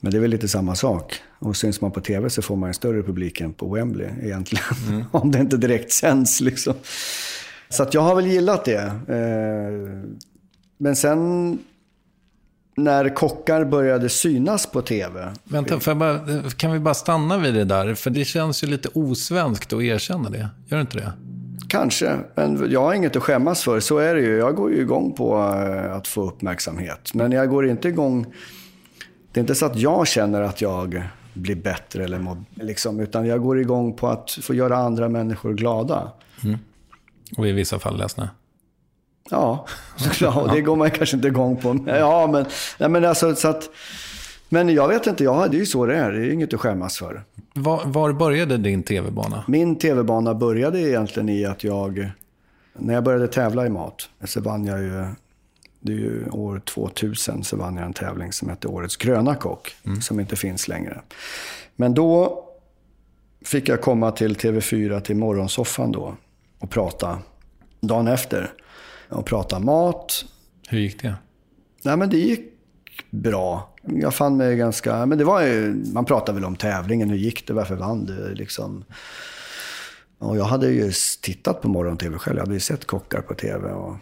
[0.00, 1.14] Men det är väl lite samma sak.
[1.38, 5.04] Och syns man på tv så får man en större publik än på Wembley egentligen.
[5.10, 6.74] Om det inte direkt sänds liksom.
[7.68, 8.82] Så jag har väl gillat det.
[9.08, 10.12] Eh,
[10.82, 11.58] Men sen
[12.76, 15.32] när kockar började synas på tv.
[15.44, 16.20] Vänta, bara,
[16.56, 17.94] kan vi bara stanna vid det där?
[17.94, 20.48] För det känns ju lite osvenskt att erkänna det.
[20.66, 21.12] Gör det inte det?
[21.68, 23.80] Kanske, men jag har inget att skämmas för.
[23.80, 24.36] Så är det ju.
[24.36, 27.14] Jag går ju igång på eh, att få uppmärksamhet.
[27.14, 28.26] Men jag går inte igång...
[29.32, 31.02] Det är inte så att jag känner att jag
[31.34, 35.54] blir bättre, eller mår, liksom, utan jag går igång på att få göra andra människor
[35.54, 36.12] glada.
[37.36, 38.30] Och i vissa fall ledsna.
[39.30, 40.52] Ja, såklart.
[40.52, 41.78] Det går man kanske inte igång på.
[41.86, 42.46] Ja, men,
[42.78, 43.70] nej, men alltså, så att,
[44.48, 46.12] Men jag vet inte, ja, det är ju så det är.
[46.12, 47.22] Det är inget att skämmas för.
[47.54, 49.44] Var, var började din tv-bana?
[49.48, 52.10] Min tv-bana började egentligen i att jag,
[52.72, 55.04] när jag började tävla i mat, så vann jag ju,
[55.80, 59.76] det är ju år 2000, så vann jag en tävling som hette Årets gröna kock,
[60.00, 61.00] som inte finns längre.
[61.76, 62.44] Men då
[63.44, 66.14] fick jag komma till TV4, till morgonsoffan då,
[66.58, 67.18] och prata
[67.80, 68.52] dagen efter.
[69.12, 70.24] Och prata mat,
[70.68, 71.14] Hur gick det?
[71.82, 72.52] Nej, men det gick
[73.10, 73.74] bra.
[73.82, 75.06] Jag fann mig ganska...
[75.06, 78.34] Men det var ju, man pratar väl om tävlingen, hur gick det, varför vann du?
[78.34, 78.84] Liksom.
[80.18, 83.70] Och jag hade ju tittat på morgon-tv själv, jag hade ju sett kockar på tv.
[83.70, 83.96] Och...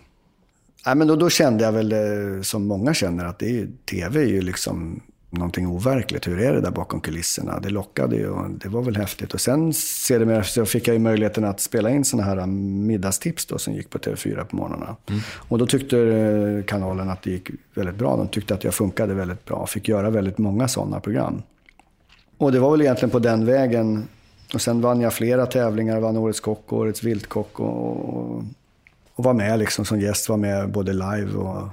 [0.87, 4.21] Nej, men då, då kände jag väl, eh, som många känner, att det är, tv
[4.21, 6.29] är ju liksom någonting overkligt.
[6.29, 7.61] Hur är det där bakom kulisserna?
[7.61, 9.35] Det lockade ju och det var väl häftigt.
[9.35, 13.59] Och sen sedermera så fick jag ju möjligheten att spela in sådana här middagstips då,
[13.59, 14.97] som gick på TV4 på morgnarna.
[15.35, 18.17] Och då tyckte eh, kanalen att det gick väldigt bra.
[18.17, 19.67] De tyckte att jag funkade väldigt bra.
[19.67, 21.43] Fick göra väldigt många sådana program.
[22.39, 24.09] Och det var väl egentligen på den vägen.
[24.55, 26.01] Och sen vann jag flera tävlingar.
[26.01, 28.45] Vann Årets Kock, Årets Viltkock och, och,
[29.15, 30.29] och var med liksom som gäst.
[30.29, 31.69] Var med både live och,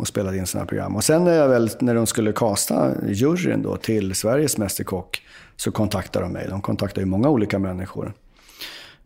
[0.00, 0.96] och spelade in sådana program.
[0.96, 5.22] Och sen när, jag väl, när de skulle kasta juryn då till Sveriges Mästerkock
[5.56, 6.46] så kontaktade de mig.
[6.50, 8.12] De kontaktade ju många olika människor.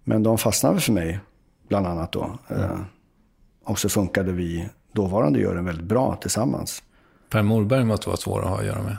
[0.04, 1.20] Men de fastnade för mig,
[1.68, 2.38] bland annat då.
[2.48, 2.78] Eh,
[3.64, 6.82] och så funkade vi, dåvarande juryn, väldigt bra tillsammans.
[7.30, 8.96] Per Morberg måste vara svår att ha att göra med.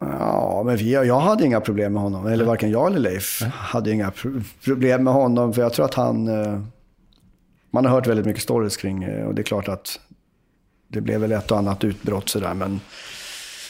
[0.00, 2.26] Ja, men vi, jag hade inga problem med honom.
[2.26, 5.52] Eller varken jag eller Leif hade inga pro- problem med honom.
[5.52, 6.28] För jag tror att han...
[6.28, 6.60] eh,
[7.70, 10.00] Man har hört väldigt mycket stories kring eh, och det är klart att
[10.88, 12.54] det blev väl ett och annat utbrott sådär.
[12.54, 12.80] Men,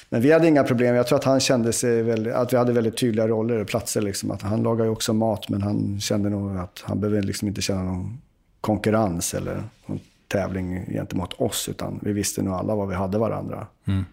[0.08, 0.94] men vi hade inga problem.
[0.94, 4.00] Jag tror att han kände sig väldigt, att vi hade väldigt tydliga roller och platser.
[4.00, 4.30] Liksom.
[4.30, 7.62] Att han lagade ju också mat, men han kände nog att han behövde liksom inte
[7.62, 8.20] känna någon
[8.60, 11.68] konkurrens eller någon tävling gentemot oss.
[11.68, 13.66] Utan vi visste nog alla vad vi hade varandra.
[13.86, 14.04] Mm.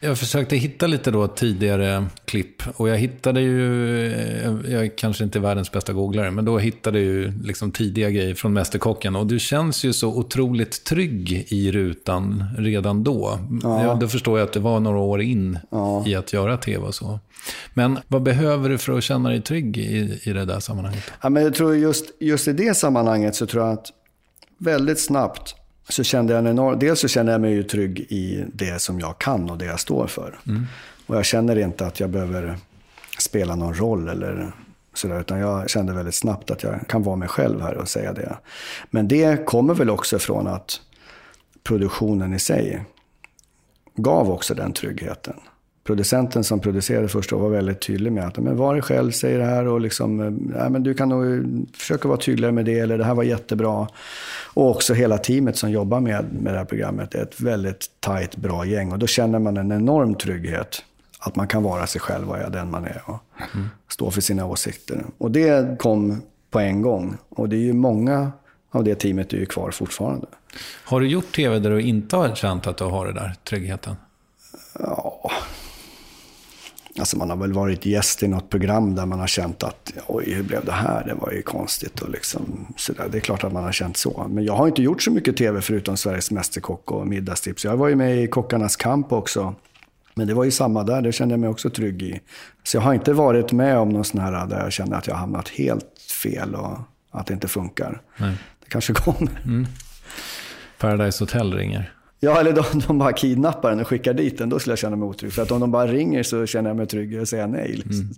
[0.00, 5.24] Jag försökte hitta lite då tidigare klipp och jag hittade ju, eh, jag är kanske
[5.24, 9.26] inte världens bästa googlare, men då hittade jag ju liksom tidiga grejer från Mästerkocken och
[9.26, 13.38] du känns ju så otroligt trygg i rutan redan då.
[13.62, 13.98] Ja.
[14.00, 15.58] då förstår jag att det var några år in
[16.06, 17.20] i att göra tv och så.
[17.74, 21.04] Men vad behöver du för att känna dig trygg i, i det där sammanhanget?
[21.22, 23.86] Ja, men jag tror just, just i det sammanhanget så tror jag att
[24.58, 25.54] väldigt snabbt
[25.88, 29.00] så kände jag en enorm, dels så känner jag mig ju trygg i det som
[29.00, 30.38] jag kan och det jag står för.
[31.06, 32.56] Och jag känner inte att jag behöver
[33.18, 34.52] spela någon roll eller
[34.94, 38.12] sådär, utan jag kände väldigt snabbt att jag kan vara mig själv här och säga
[38.12, 38.36] det.
[38.90, 40.80] Men det kommer väl också från att
[41.62, 42.84] produktionen i sig
[43.96, 45.34] gav också den tryggheten.
[45.88, 49.36] Producenten som producerade först då var väldigt tydlig med att men var dig själv, säg
[49.36, 51.44] det här och liksom, eh, ja, men du kan nog
[51.76, 53.88] försöka vara tydligare med det eller det här var jättebra.
[54.54, 58.36] Och också hela teamet som jobbar med, med det här programmet är ett väldigt tajt,
[58.36, 58.92] bra gäng.
[58.92, 60.84] Och då känner man en enorm trygghet.
[61.18, 63.22] Att man kan vara sig själv, vara den man är och
[63.88, 65.04] stå för sina åsikter.
[65.18, 67.16] Och det kom på en gång.
[67.28, 68.32] Och det är ju många
[68.70, 70.26] av det teamet är ju kvar fortfarande.
[70.84, 73.96] Har du gjort tv där du inte har känt att du har det där tryggheten?
[74.78, 75.30] Ja,
[76.98, 80.32] alltså man har väl varit gäst i något program där man har känt att oj,
[80.32, 81.04] hur blev det här?
[81.06, 83.08] Det var ju konstigt och liksom sådär.
[83.10, 84.26] Det är klart att man har känt så.
[84.30, 87.64] Men jag har inte gjort så mycket tv förutom Sveriges Mästerkock och Middagstips.
[87.64, 89.54] Jag var ju med i Kockarnas kamp också.
[90.14, 92.20] Men det var ju samma där, det kände jag mig också trygg i.
[92.62, 95.14] Så jag har inte varit med om någon sån här där jag kände att jag
[95.14, 96.78] har hamnat helt fel och
[97.10, 98.00] att det inte funkar.
[98.16, 98.34] Nej.
[98.64, 99.66] Det kanske kommer.
[100.78, 101.92] Paradise Hotel ringer.
[102.20, 104.48] Ja, eller de, de bara kidnappar den och skickar dit den.
[104.48, 105.32] Då skulle jag känna mig otrygg.
[105.32, 107.72] För att om de bara ringer så känner jag mig trygg och säger nej.
[107.72, 108.10] Liksom.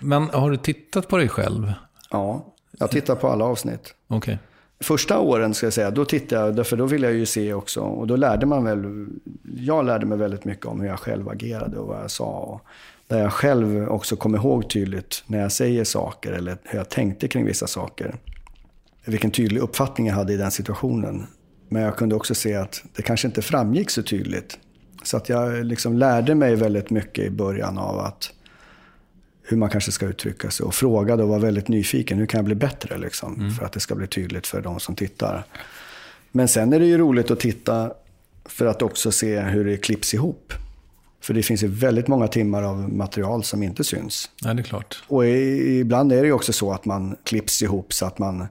[0.00, 1.72] Men har du tittat på dig själv?
[2.10, 3.94] Ja, jag tittar på alla avsnitt.
[4.08, 4.38] Okej.
[4.80, 7.80] Första åren ska jag säga, då tittade jag, för då ville jag ju se också.
[7.80, 9.06] Och då lärde man väl,
[9.56, 12.24] jag lärde mig väldigt mycket om hur jag själv agerade och vad jag sa.
[12.24, 12.60] Och
[13.06, 17.28] där jag själv också kom ihåg tydligt när jag säger saker eller hur jag tänkte
[17.28, 18.14] kring vissa saker.
[19.04, 21.26] Vilken tydlig uppfattning jag hade i den situationen.
[21.72, 24.58] Men jag kunde också se att det kanske inte framgick så tydligt.
[25.02, 28.32] Så att jag liksom lärde mig väldigt mycket i början av att
[29.42, 30.66] hur man kanske ska uttrycka sig.
[30.66, 32.18] Och frågade och var väldigt nyfiken.
[32.18, 32.98] Hur kan jag bli bättre?
[32.98, 35.44] Liksom, För att det ska bli tydligt för de som tittar.
[36.32, 37.92] Men sen är det ju roligt att titta
[38.44, 40.52] för att också se hur det klipps ihop.
[41.20, 44.30] För det finns ju väldigt många timmar av material som inte syns.
[44.40, 45.02] Ja, det är klart.
[45.06, 48.46] Och ibland är det ju också så att man klipps ihop så att man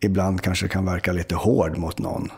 [0.00, 2.30] ibland kanske kan verka lite hård mot någon.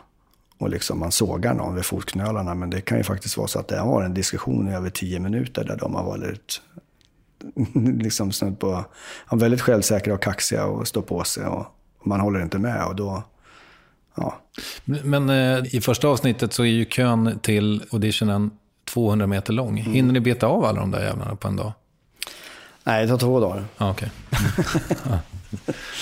[0.57, 2.55] Och liksom man sågar någon vid fotknölarna.
[2.55, 5.19] Men det kan ju faktiskt vara så att det har en diskussion i över tio
[5.19, 6.61] minuter där de har varit
[8.03, 8.85] liksom snudd på,
[9.31, 11.45] väldigt självsäkra och kaxiga och står på sig.
[11.45, 11.65] Och
[12.03, 12.85] man håller inte med.
[12.85, 13.23] Och då,
[14.15, 14.41] ja.
[14.85, 18.51] Men eh, i första avsnittet så är ju kön till auditionen
[18.93, 19.77] 200 meter lång.
[19.77, 21.71] Hinner ni beta av alla de där jävlarna på en dag?
[22.83, 23.65] Nej, det tar två dagar.
[23.77, 24.11] Ja, okej.
[25.09, 25.19] ja,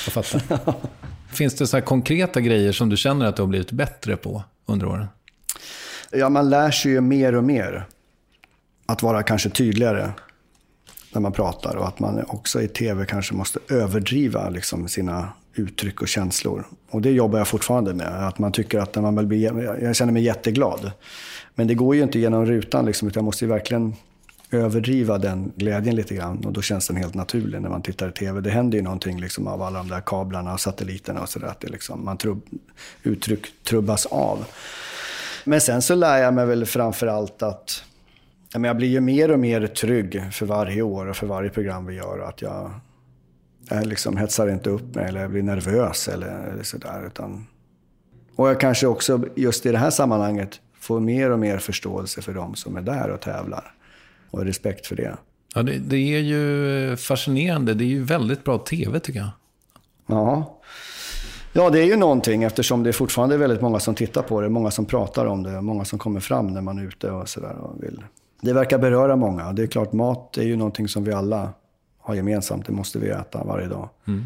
[0.06, 0.74] jag fattar.
[1.32, 4.44] Finns det så här konkreta grejer som du känner att du har blivit bättre på
[4.66, 5.08] under åren?
[6.12, 7.86] Ja, man lär sig ju mer och mer.
[8.86, 10.12] Att vara kanske tydligare
[11.14, 16.02] när man pratar och att man också i tv kanske måste överdriva liksom, sina uttryck
[16.02, 16.68] och känslor.
[16.90, 18.28] Och det jobbar jag fortfarande med.
[18.28, 20.92] Att man tycker att när man blir, jag känner mig jätteglad.
[21.56, 23.96] Men det går ju inte genom rutan liksom, utan jag måste ju verkligen
[24.52, 26.46] överdriva den glädjen lite grann.
[26.46, 28.42] Och då känns den helt naturlig när man tittar i tv.
[28.42, 31.56] Det händer ju någonting liksom av alla de där kablarna och satelliterna och sådär.
[31.62, 32.42] Liksom, man trubb,
[33.04, 34.46] uttryck trubbas av.
[35.44, 37.84] Men sen så lär jag mig väl framför allt att
[38.54, 41.96] jag blir ju mer och mer trygg för varje år och för varje program vi
[41.96, 42.20] gör.
[42.20, 42.72] Att jag,
[43.70, 47.12] jag liksom hetsar inte upp mig eller jag blir nervös eller, eller sådär.
[48.36, 52.34] Och jag kanske också just i det här sammanhanget får mer och mer förståelse för
[52.34, 53.77] de som är där och tävlar.
[54.32, 55.18] Och respekt för det.
[55.56, 57.74] Ja, det, det är ju fascinerande.
[57.74, 59.30] Det är ju väldigt bra tv tycker jag.
[60.08, 60.60] Ja.
[61.54, 64.50] Ja, det är ju någonting eftersom det är fortfarande väldigt många som tittar på det.
[64.50, 65.62] Många som pratar om det.
[65.62, 67.56] Många som kommer fram när man är ute och sådär.
[68.42, 69.54] Det verkar beröra många.
[69.54, 71.50] Det är klart, mat är ju någonting som vi alla
[72.00, 72.66] har gemensamt.
[72.66, 73.90] Det måste vi äta varje dag.
[74.08, 74.26] Mm.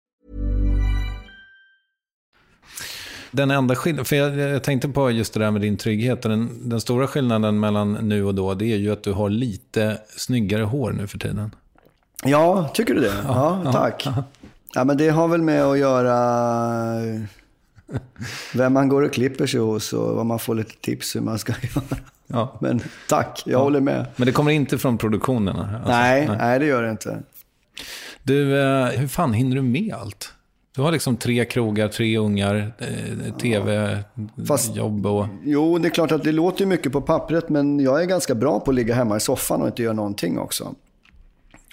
[3.31, 6.21] Den enda skillnaden, för jag, jag, tänkte på just det där med din trygghet.
[6.21, 9.97] Den, den stora skillnaden mellan nu och då, det är ju att du har lite
[10.17, 11.55] snyggare hår nu för tiden.
[12.23, 13.13] Ja, tycker du det?
[13.27, 14.03] Ja, ja tack.
[14.05, 14.23] Ja.
[14.73, 16.07] ja, men det har väl med att göra
[18.53, 21.39] vem man går och klipper sig hos och vad man får lite tips hur man
[21.39, 21.97] ska göra.
[22.27, 22.57] Ja.
[22.61, 23.63] Men tack, jag ja.
[23.63, 24.05] håller med.
[24.15, 25.55] Men det kommer inte från produktionen?
[25.55, 25.91] Alltså.
[25.91, 27.19] Nej, nej, nej, det gör det inte.
[28.23, 30.33] Du, eh, hur fan hinner du med allt?
[30.75, 33.97] Du har liksom tre krogar, tre ungar, eh, tv,
[34.47, 35.25] Fast, jobb och...
[35.43, 38.59] Jo, det är klart att det låter mycket på pappret, men jag är ganska bra
[38.59, 40.75] på att ligga hemma i soffan och inte göra någonting också.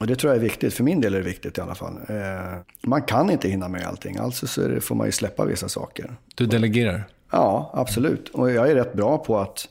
[0.00, 0.74] Och det tror jag är viktigt.
[0.74, 1.92] För min del är det viktigt i alla fall.
[2.08, 4.16] Eh, man kan inte hinna med allting.
[4.16, 6.16] Alltså så det, får man ju släppa vissa saker.
[6.34, 7.04] Du delegerar?
[7.30, 8.28] Ja, absolut.
[8.28, 9.68] Och jag är rätt bra på att...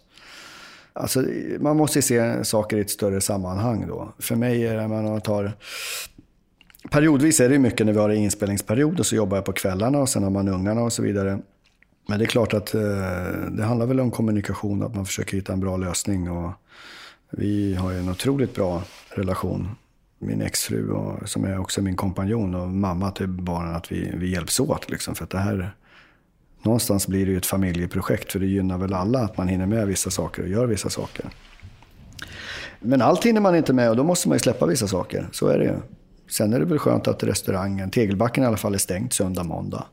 [0.94, 1.24] Alltså,
[1.60, 4.14] man måste se saker i ett större sammanhang då.
[4.20, 5.54] För mig är det, man tar
[6.92, 10.10] Periodvis är det mycket när vi har inspelningsperiod och så jobbar jag på kvällarna och
[10.10, 11.40] sen har man ungarna och så vidare.
[12.08, 12.82] Men det är klart att eh,
[13.52, 16.32] det handlar väl om kommunikation, att man försöker hitta en bra lösning.
[16.32, 16.52] Och
[17.30, 19.70] vi har ju en otroligt bra relation.
[20.20, 24.32] Min exfru, och, som är också min kompanjon och mamma till barnen, att vi, vi
[24.32, 24.90] hjälps åt.
[24.90, 25.72] Liksom, för att det här,
[26.62, 29.88] någonstans blir det ju ett familjeprojekt, för det gynnar väl alla att man hinner med
[29.88, 31.26] vissa saker och gör vissa saker.
[32.80, 35.28] Men allt hinner man inte med och då måste man ju släppa vissa saker.
[35.32, 35.76] Så är det ju.
[36.30, 39.86] Sen är det väl skönt att restaurangen, Tegelbacken i alla fall, är stängt söndag, måndag.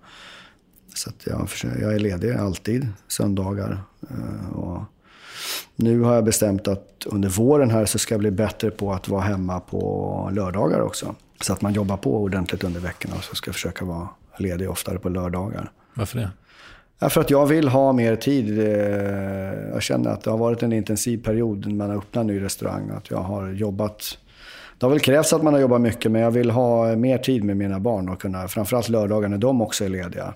[0.94, 1.48] Så jag,
[1.80, 3.82] jag är ledig alltid, söndagar.
[4.10, 4.82] Eh, och
[5.76, 9.08] nu har jag bestämt att under våren här så ska jag bli bättre på att
[9.08, 11.14] vara hemma på lördagar också.
[11.40, 14.08] Så att man jobbar på ordentligt under veckorna och så ska jag försöka vara
[14.38, 15.70] ledig oftare på lördagar.
[15.94, 16.30] Varför det?
[16.98, 18.58] Ja, för att jag vill ha mer tid.
[18.58, 18.66] Eh,
[19.72, 22.42] jag känner att det har varit en intensiv period när man har öppnat en ny
[22.42, 22.90] restaurang.
[22.90, 24.18] Att jag har jobbat
[24.84, 27.44] det har väl krävts att man har jobbat mycket, men jag vill ha mer tid
[27.44, 30.22] med mina barn och kunna, framförallt lördagar när de också är lediga.
[30.22, 30.34] Mm.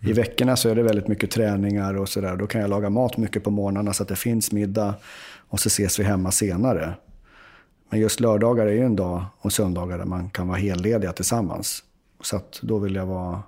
[0.00, 2.36] I veckorna så är det väldigt mycket träningar och sådär.
[2.36, 4.94] Då kan jag laga mat mycket på morgnarna så att det finns middag
[5.48, 6.94] och så ses vi hemma senare.
[7.90, 11.82] Men just lördagar är ju en dag och söndagar där man kan vara hellediga tillsammans.
[12.22, 13.42] Så att då vill jag vara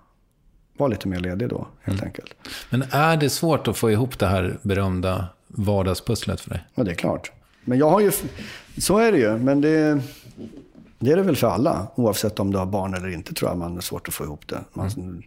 [0.76, 2.35] vara lite mer ledig då, helt enkelt.
[2.70, 6.64] Men är det svårt att få ihop det här berömda vardagspusslet för dig?
[6.74, 7.33] Ja, det är klart.
[7.64, 8.12] Men jag har ju...
[8.78, 10.01] Så är det ju, men det...
[11.05, 13.59] Det är det väl för alla, oavsett om du har barn eller inte, tror jag
[13.59, 14.59] man har svårt att få ihop det.
[14.72, 15.22] Man,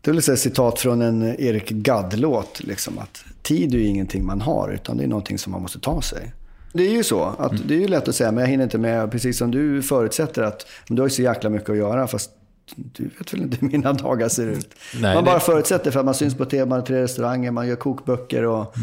[0.00, 4.26] Det är väl ett citat från en Erik Gadd-låt, liksom, att tid är ju ingenting
[4.26, 6.32] man har, utan det är någonting som man måste ta sig.
[6.72, 8.78] Det är ju så, att det är ju lätt att säga, men jag hinner inte
[8.78, 12.06] med, precis som du förutsätter att, men du har ju så jäkla mycket att göra,
[12.06, 12.30] fast
[12.76, 14.74] du vet väl inte hur mina dagar ser ut.
[15.00, 17.50] Nej, man bara det- förutsätter för att man syns på tv, man har tre restauranger,
[17.50, 18.74] man gör kokböcker och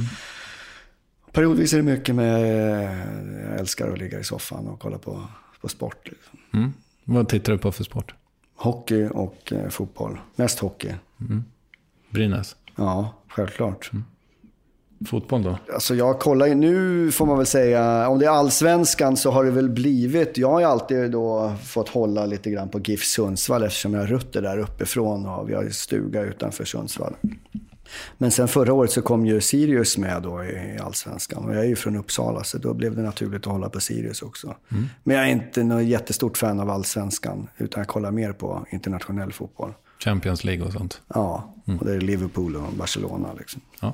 [1.32, 2.41] periodvis är det mycket med,
[3.51, 5.22] jag älskar att ligga i soffan och kolla på,
[5.62, 5.97] på sport.
[6.03, 6.39] Liksom.
[6.53, 6.74] Mm.
[7.03, 8.14] Vad tittar du på för sport?
[8.55, 10.18] Hockey och eh, fotboll.
[10.36, 10.93] Mest hockey.
[12.10, 12.55] Brynäs?
[12.76, 13.91] Ja, självklart.
[15.07, 15.57] Fotboll då?
[15.74, 19.43] Alltså jag kollar ju, nu får man väl säga, om det är allsvenskan så har
[19.43, 23.64] det väl blivit, jag har ju alltid då fått hålla lite grann på GIF Sundsvall
[23.64, 27.14] eftersom jag har rötter där uppifrån och vi har stuga utanför Sundsvall.
[28.18, 31.68] Men sen förra året så kom ju Sirius med då i allsvenskan och jag är
[31.68, 34.56] ju från Uppsala så då blev det naturligt att hålla på Sirius också.
[35.04, 39.34] Men jag är inte något jättestort fan av allsvenskan utan jag kollar mer på internationell
[39.34, 39.74] fotboll.
[40.00, 41.02] Champions League och sånt?
[41.08, 43.62] Ja, och det är Liverpool och Barcelona liksom.
[43.82, 43.94] Ja.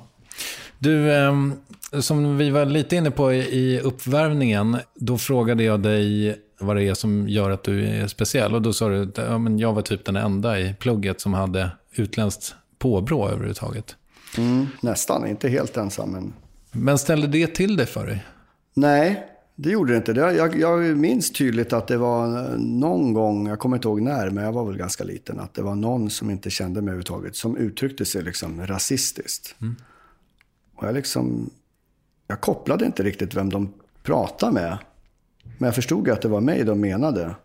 [0.79, 1.53] Du, ehm,
[1.99, 6.83] som vi var lite inne på i i uppvärmningen, då frågade jag dig vad det
[6.83, 8.55] är som gör att du är speciell.
[8.55, 11.33] Och då sa du att ja, men jag var typ den enda i plugget som
[11.33, 13.95] hade utländskt påbrå överhuvudtaget.
[14.37, 16.33] Mm, nästan, inte helt ensam men
[16.71, 18.25] Men ställde det till det för dig?
[18.73, 20.11] Nej, det gjorde det inte.
[20.11, 22.27] Jag, jag minns tydligt att det var
[22.57, 25.61] någon gång, jag kommer inte ihåg när, men jag var väl ganska liten, att det
[25.61, 29.55] var någon som inte kände mig överhuvudtaget, som uttryckte sig liksom rasistiskt.
[30.75, 31.49] Och jag liksom,
[32.27, 33.73] jag kopplade inte riktigt vem de
[34.03, 34.77] pratade med.
[35.43, 37.35] Men jag förstod ju att det var mig de menade.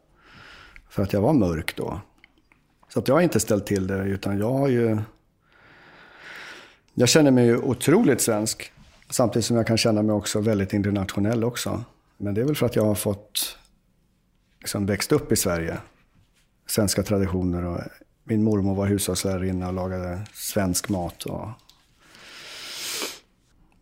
[0.88, 2.00] För att jag var mörk då.
[2.88, 4.98] Så att jag har inte ställt till det, utan jag har ju...
[6.94, 8.72] Jag känner mig ju otroligt svensk.
[9.10, 11.84] Samtidigt som jag kan känna mig också väldigt internationell också.
[12.16, 13.58] Men det är väl för att jag har fått
[14.60, 15.78] liksom växt upp i Sverige.
[16.66, 17.80] Svenska traditioner och
[18.24, 21.24] min mormor var hushållslärarinna och lagade svensk mat.
[21.24, 21.48] Och...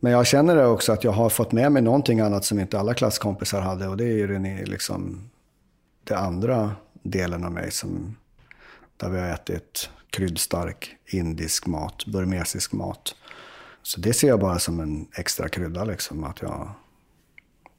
[0.00, 2.78] Men jag känner det också att jag har fått med mig någonting annat som inte
[2.78, 3.88] alla klasskompisar hade.
[3.88, 5.30] Och det är ju den liksom
[6.04, 8.16] den andra delen av mig som
[8.96, 13.14] där vi har ätit kryddstark indisk mat, burmesisk mat.
[13.82, 16.24] Så det ser jag bara som en extra krydda liksom.
[16.24, 16.70] Att jag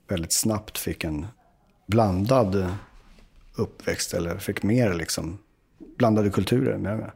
[0.07, 1.27] väldigt snabbt fick en
[1.87, 2.75] blandad
[3.55, 4.13] uppväxt.
[4.13, 5.37] Eller fick mer liksom
[5.97, 7.09] blandade kulturer med mig.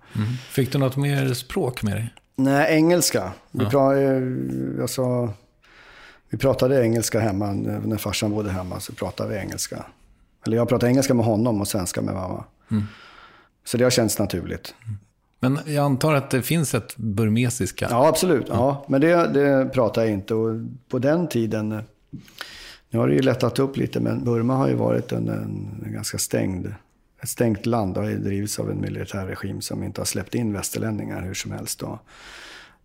[0.50, 2.14] Fick du något mer språk med dig?
[2.36, 3.34] Nej, engelska.
[3.52, 4.22] Vi, pra, eh,
[4.82, 5.34] alltså,
[6.30, 7.52] vi pratade engelska hemma.
[7.52, 9.86] När farsan bodde hemma så pratade vi engelska.
[10.46, 12.44] Eller jag pratade engelska med honom och svenska med mamma.
[13.66, 14.76] Så det har känts naturligt.
[15.50, 17.88] Men jag antar att det finns ett burmesiska.
[17.90, 18.46] Ja, absolut.
[18.50, 20.34] Ja, men det, det pratar jag inte.
[20.34, 21.82] Och på den tiden,
[22.90, 25.94] nu har det ju lättat upp lite, men Burma har ju varit en, en, en
[25.94, 26.74] ganska stängd,
[27.24, 27.94] ett stängt land.
[27.94, 31.52] Det har ju drivits av en militärregim som inte har släppt in västerlänningar hur som
[31.52, 31.82] helst.
[31.84, 31.98] Och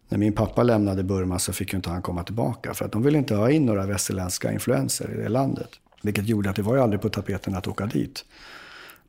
[0.08, 2.74] när min pappa lämnade Burma så fick ju inte han komma tillbaka.
[2.74, 5.70] För att de ville inte ha in några västerländska influenser i det landet.
[6.02, 8.24] Vilket gjorde att det var ju aldrig på tapeten att åka dit.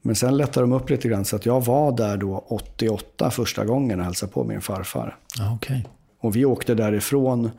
[0.02, 3.66] Men sen lättade de upp lite grann så att jag var där då 88 första
[3.66, 5.18] gången och hälsade på min farfar.
[5.38, 5.88] Ja, okej.
[6.20, 7.52] Och vi åkte därifrån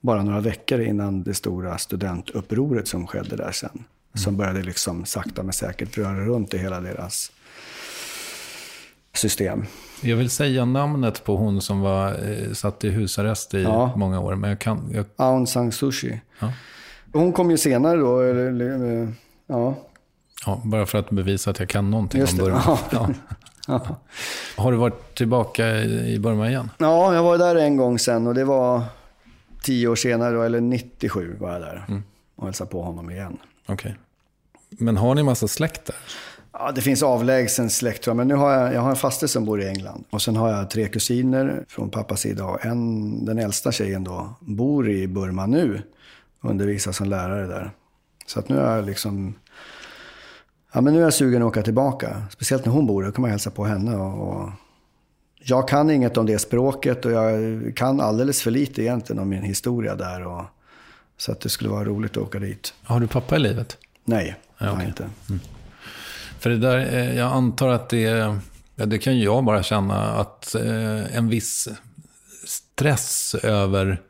[0.00, 3.84] bara några veckor innan det stora studentupproret som skedde där sen.
[4.14, 7.32] Som började liksom sakta men säkert röra runt i hela deras
[9.14, 9.64] system.
[10.00, 13.92] Jag vill säga namnet på hon som var eh, satt i husarrest i Ja.
[13.96, 14.34] många år.
[14.34, 14.90] Men jag kan...
[14.92, 16.20] Jag, Aung San Suu Kyi.
[16.40, 16.52] Ja.
[17.12, 19.08] Hon kom ju senare då, eller,
[19.46, 19.74] ja.
[20.46, 22.78] Ja, bara för att bevisa att jag kan någonting Just om Burma.
[22.90, 23.08] ja.
[23.68, 23.96] Ja.
[24.56, 26.70] Har du varit tillbaka i Burma igen?
[26.78, 28.82] ja, jag var där en gång sen och det var
[29.62, 32.02] tio år senare, eller 97 var jag där.
[32.36, 33.36] Och hälsade på honom igen.
[33.66, 33.96] Okej.
[34.70, 35.96] Men har ni massa släkt där?
[36.52, 39.26] Ja, det finns avlägsen släkt tror jag, men nu har jag, jag har en faster
[39.26, 40.04] som bor i England.
[40.10, 44.34] Och sen har jag tre kusiner från pappas sida och en, den äldsta tjejen då,
[44.40, 45.82] bor i Burma nu.
[46.40, 47.70] Undervisar som lärare där.
[48.26, 49.34] Så att nu är jag liksom...
[50.72, 52.22] Ja, men nu är jag sugen att åka tillbaka.
[52.30, 53.96] Speciellt när hon bor där, då kan man hälsa på henne.
[53.96, 54.50] Och, och
[55.44, 57.36] jag kan inget om det språket och jag
[57.76, 60.26] kan alldeles för lite egentligen om min historia där.
[60.26, 60.44] Och,
[61.16, 62.74] så att det skulle vara roligt att åka dit.
[62.84, 63.78] Har du pappa i livet?
[64.04, 64.86] Nej, Ja, jag har okej.
[64.88, 65.10] inte.
[66.38, 68.36] För det där, eh, jag antar att det
[68.74, 71.68] det kan ju jag bara känna, att eh, en viss
[72.46, 74.00] stress över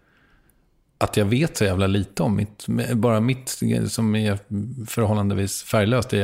[1.03, 3.48] att jag vet så jävla lite om mitt, bara mitt
[3.88, 4.38] som är
[4.86, 6.16] förhållandevis färglöst i,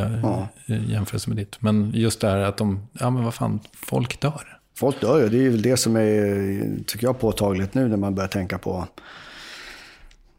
[0.66, 1.62] i jämförelse med ditt.
[1.62, 4.58] Men just det här att de, ja men vad fan, folk dör.
[4.76, 5.28] Folk dör ju.
[5.28, 8.86] Det är väl det som är, tycker jag, påtagligt nu när man börjar tänka på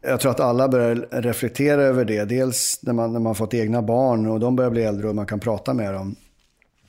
[0.02, 2.24] jag tror att alla börjar reflektera över det.
[2.24, 5.26] Dels när man, när man fått egna barn och de börjar bli äldre och man
[5.26, 6.16] kan prata med dem.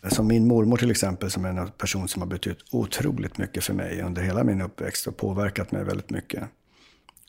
[0.09, 3.73] Som min mormor till exempel, som är en person som har betytt otroligt mycket för
[3.73, 6.43] mig under hela min uppväxt och påverkat mig väldigt mycket.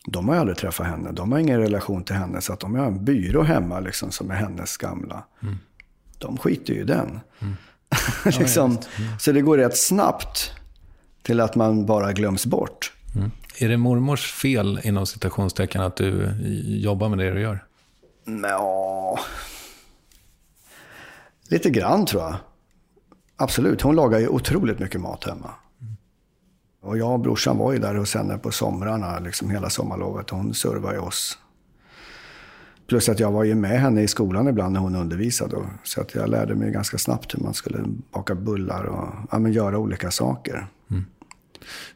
[0.06, 1.12] De har aldrig träffat henne.
[1.12, 2.40] De har ingen relation till henne.
[2.40, 5.24] Så att de har en byrå hemma liksom, som är hennes gamla.
[5.42, 5.58] Mm.
[6.18, 7.20] De skiter ju i den.
[7.40, 7.54] Mm.
[8.38, 8.78] liksom.
[8.80, 10.52] ja, så det går rätt snabbt
[11.22, 12.92] till att man bara glöms bort.
[13.16, 13.30] Mm.
[13.58, 16.34] Är det mormors fel, inom citationstecken, att du
[16.64, 17.64] jobbar med det du gör?
[18.42, 19.18] Ja,
[21.48, 22.34] lite grann tror jag.
[23.36, 25.50] Absolut, hon lagar ju otroligt mycket mat hemma.
[26.82, 30.30] Och jag och brorsan var ju där hos henne på somrarna, liksom hela sommarlovet.
[30.30, 31.38] Hon servade oss.
[32.86, 35.56] Plus att jag var ju med henne i skolan ibland när hon undervisade.
[35.82, 37.78] Så att jag lärde mig ganska snabbt hur man skulle
[38.12, 40.66] baka bullar och ja, men göra olika saker.
[40.90, 41.04] Mm.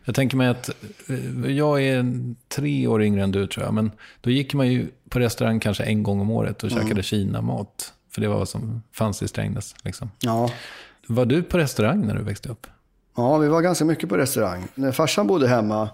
[0.05, 0.70] Jag tänker mig att
[1.09, 2.05] eh, jag är
[2.49, 3.74] tre år yngre än du tror jag.
[3.74, 6.82] Men då gick man ju på restaurang kanske en gång om året och mm.
[6.82, 7.93] käkade Kina-mat.
[8.11, 9.74] För det var vad som fanns i Strängnäs.
[9.82, 10.11] Liksom.
[10.18, 10.51] Ja.
[11.07, 12.66] Var du på restaurang när du växte upp?
[13.16, 14.68] Ja, vi var ganska mycket på restaurang.
[14.74, 15.90] När farsan bodde hemma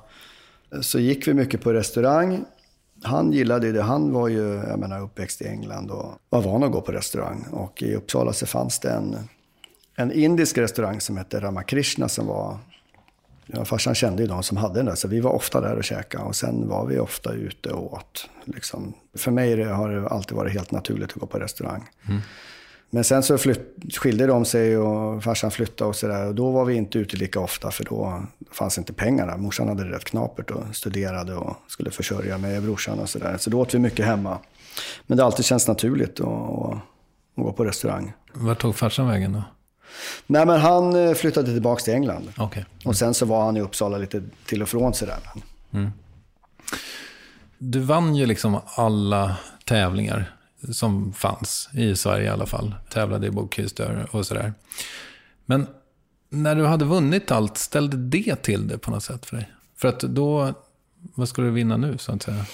[0.74, 2.44] eh, så gick vi mycket på restaurang.
[3.02, 3.82] Han gillade det.
[3.82, 7.46] Han var ju jag menar, uppväxt i England och var van att gå på restaurang.
[7.50, 9.16] Och i Uppsala så fanns det en,
[9.94, 12.58] en indisk restaurang som hette Ramakrishna som var
[13.46, 15.84] Ja, farsan kände ju de som hade den där, så vi var ofta där och
[15.84, 16.24] käkade.
[16.24, 18.28] Och sen var vi ofta ute och åt.
[18.44, 18.94] Liksom.
[19.14, 21.88] För mig har det alltid varit helt naturligt att gå på restaurang.
[22.08, 22.20] Mm.
[22.95, 26.26] Men sen så flytt, skilde de sig och farsan flyttade och sådär.
[26.26, 29.36] Och då var vi inte ute lika ofta för då fanns inte pengarna.
[29.36, 33.36] Morsan hade det rätt knapert och studerade och skulle försörja mig och brorsan och sådär.
[33.38, 34.38] Så då åt vi mycket hemma.
[35.07, 36.78] Men det har alltid känts naturligt att, att,
[37.36, 38.12] gå på restaurang.
[38.32, 39.43] Vart tog farsan vägen då?
[40.26, 42.32] Nej, men han eh, flyttade tillbaka till England.
[42.38, 42.62] Okay.
[42.62, 42.66] Mm.
[42.84, 45.18] Och sen så var han i Uppsala lite till och från sådär.
[45.72, 45.90] Mm.
[47.59, 50.36] Du vann ju liksom alla tävlingar
[50.70, 52.74] som fanns i Sverige i alla fall.
[52.90, 54.52] Tävlade i bokhyster och sådär.
[55.46, 55.66] Men
[56.30, 59.52] när du hade vunnit allt, ställde det till det på något sätt för dig?
[59.76, 60.54] För att då,
[61.14, 62.44] vad skulle du vinna nu så att säga?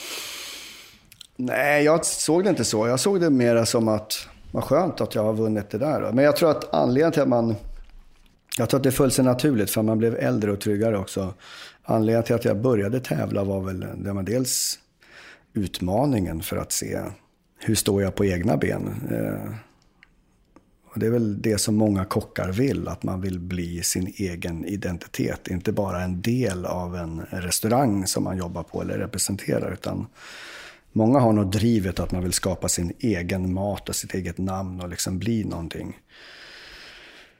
[1.37, 2.87] Nej, jag såg det inte så.
[2.87, 6.13] Jag såg det mer som att vad skönt att jag har vunnit det där.
[6.13, 7.55] Men jag tror att anledningen till att man...
[8.57, 11.35] Jag tror att det föll sig naturligt för man blev äldre och tryggare också.
[11.85, 14.79] Anledningen till att jag började tävla var väl det var dels
[15.53, 16.99] utmaningen för att se
[17.59, 19.09] hur står jag på egna ben.
[19.11, 19.55] Eh,
[20.93, 24.65] och det är väl det som många kockar vill, att man vill bli sin egen
[24.65, 25.49] identitet.
[25.49, 30.07] Inte bara en del av en restaurang som man jobbar på eller representerar, utan
[30.93, 34.81] Många har nog drivet att man vill skapa sin egen mat och sitt eget namn
[34.81, 35.99] och liksom bli någonting.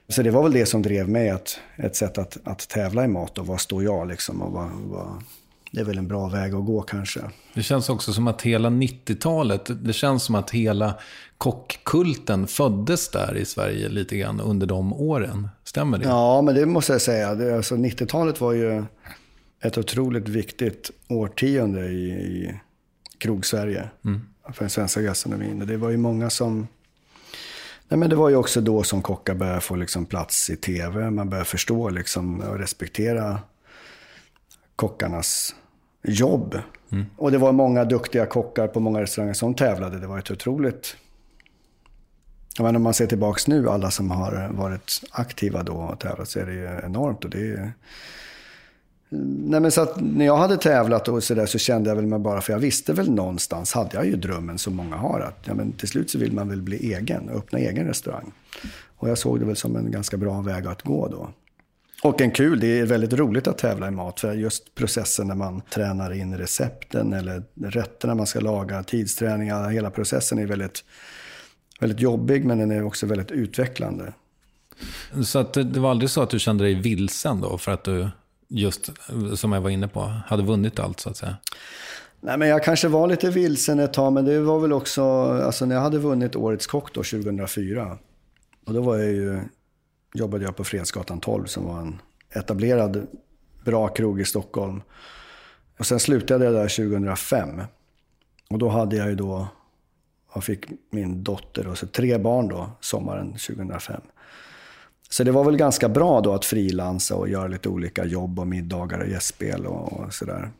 [0.07, 3.07] Så det var väl det som drev mig, att, ett sätt att, att tävla i
[3.07, 5.23] mat och vad står jag liksom och vad, vad,
[5.71, 7.21] det är väl en bra väg att gå kanske.
[7.53, 10.93] Det känns också som att hela 90-talet, det känns som att hela
[11.37, 15.49] kockkulten föddes där i Sverige lite grann under de åren.
[15.63, 16.05] Stämmer det?
[16.05, 17.35] Ja, men det måste jag säga.
[17.35, 18.83] Det, alltså, 90-talet var ju
[19.61, 22.59] ett otroligt viktigt årtionde i, i
[23.17, 23.89] krog-Sverige.
[24.05, 24.21] Mm.
[24.53, 25.59] För den svenska gastronomin.
[25.59, 26.67] Det var ju många som...
[27.87, 31.09] Nej, men det var ju också då som kockar började få liksom plats i tv.
[31.09, 33.39] Man började förstå liksom, och respektera
[34.75, 35.55] kockarnas
[36.03, 36.59] jobb.
[36.91, 37.05] Mm.
[37.17, 39.99] Och det var många duktiga kockar på många restauranger som tävlade.
[39.99, 40.95] Det var ett otroligt...
[42.59, 46.39] Men om man ser tillbaka nu, alla som har varit aktiva då och tävlat, så
[46.39, 47.25] är det ju enormt.
[47.25, 47.73] Och det är,
[49.11, 52.05] Nej, men så att när jag hade tävlat och så där så kände jag väl
[52.05, 55.39] mig bara, för jag visste väl någonstans, hade jag ju drömmen som många har, att
[55.43, 58.31] ja, men till slut så vill man väl bli egen och öppna egen restaurang.
[58.97, 61.29] Och jag såg det väl som en ganska bra väg att gå då.
[62.03, 65.35] Och en kul, det är väldigt roligt att tävla i mat, för just processen när
[65.35, 70.83] man tränar in recepten eller rätterna man ska laga, tidsträningar, hela processen är väldigt,
[71.79, 74.13] väldigt jobbig, men den är också väldigt utvecklande.
[75.23, 78.09] Så att det var aldrig så att du kände dig vilsen då, för att du
[78.47, 78.89] just
[79.35, 81.37] som jag var inne på, hade vunnit allt så att säga?
[82.21, 85.65] Nej, men jag kanske var lite vilsen ett tag, men det var väl också, alltså
[85.65, 87.97] när jag hade vunnit Årets Kock då, 2004,
[88.65, 89.39] och då var jag ju,
[90.13, 93.07] jobbade jag på Fredsgatan 12 som var en etablerad
[93.63, 94.81] bra krog i Stockholm.
[95.77, 97.61] Och sen slutade jag där 2005.
[98.49, 99.47] Och då hade jag ju då,
[100.33, 104.01] jag fick min dotter och så tre barn då, sommaren 2005.
[105.09, 108.47] Så det var väl ganska bra då att frilansa och göra lite olika jobb och
[108.47, 110.51] middagar och gästspel och, och sådär.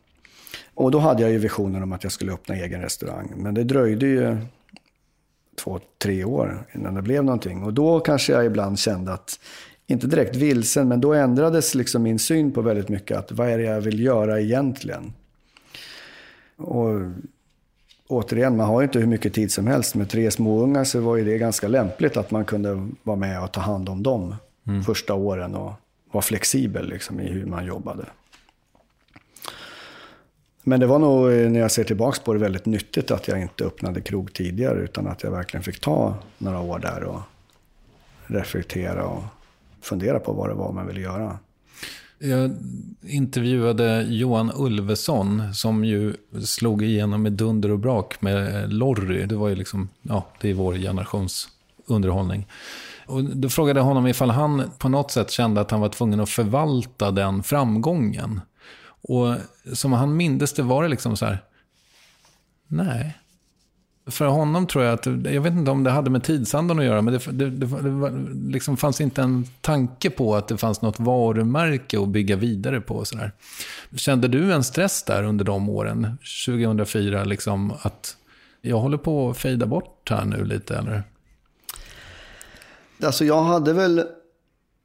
[0.74, 3.32] Och då hade jag ju visionen om att jag skulle öppna egen restaurang.
[3.36, 4.36] Men det dröjde ju
[5.64, 7.62] två, tre år innan det blev någonting.
[7.62, 9.40] Och då kanske jag ibland kände att
[9.86, 13.18] inte direkt vilsen, men då ändrades liksom min syn på väldigt mycket.
[13.18, 15.12] Att vad är det jag vill göra egentligen?
[16.56, 17.00] Och
[18.08, 19.94] återigen, man har ju inte hur mycket tid som helst.
[19.94, 23.52] Med tre småungar så var ju det ganska lämpligt att man kunde vara med och
[23.52, 24.34] ta hand om dem
[24.86, 25.72] första åren och
[26.12, 28.04] vara flexibel liksom, i hur man jobbade.
[30.70, 33.40] Men det var nog, eh, när jag ser tillbaka på det, väldigt nyttigt att jag
[33.40, 34.78] inte öppnade krog tidigare.
[34.78, 37.20] Utan att jag verkligen fick ta några år där och
[38.26, 39.22] reflektera och
[39.80, 41.38] fundera på vad det var man ville göra.
[42.18, 42.50] Jag
[43.02, 46.14] intervjuade Johan Ulveson som ju
[46.44, 49.26] slog igenom med dunder och brak med Lorry.
[49.26, 51.48] Det var ju liksom, ja, det är vår generations
[51.86, 52.46] underhållning.
[53.06, 56.20] Och då frågade jag honom ifall han på något sätt kände att han var tvungen
[56.20, 58.40] att förvalta den framgången.
[59.10, 59.36] Och
[59.72, 61.38] som han mindes det var det liksom så här,
[62.66, 63.18] nej.
[64.06, 67.02] För honom tror jag att, jag vet inte om det hade med tidsandan att göra,
[67.02, 70.82] men det, det, det, det var, liksom fanns inte en tanke på att det fanns
[70.82, 73.04] något varumärke att bygga vidare på.
[73.04, 73.32] Så där.
[73.96, 78.16] Kände du en stress där under de åren, 2004, liksom att
[78.60, 81.02] jag håller på att fejda bort här nu lite, eller?
[83.02, 84.04] Alltså jag hade väl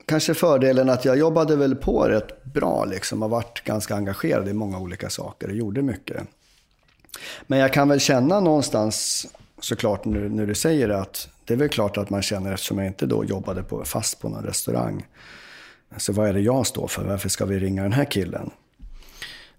[0.05, 3.23] kanske fördelen att jag jobbade väl på rätt bra liksom.
[3.23, 6.27] och varit ganska engagerad i många olika saker och gjorde mycket.
[7.47, 9.27] Men jag kan väl känna någonstans,
[9.59, 12.77] såklart nu när du säger det, att det är väl klart att man känner eftersom
[12.77, 15.05] jag inte då jobbade på, fast på någon restaurang.
[15.97, 17.03] Så vad är det jag står för?
[17.03, 18.51] Varför ska vi ringa den här killen?